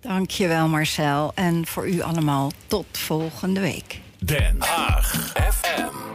[0.00, 1.32] Dankjewel Marcel.
[1.34, 4.00] En voor u allemaal tot volgende week.
[4.18, 6.04] Den Haag FM.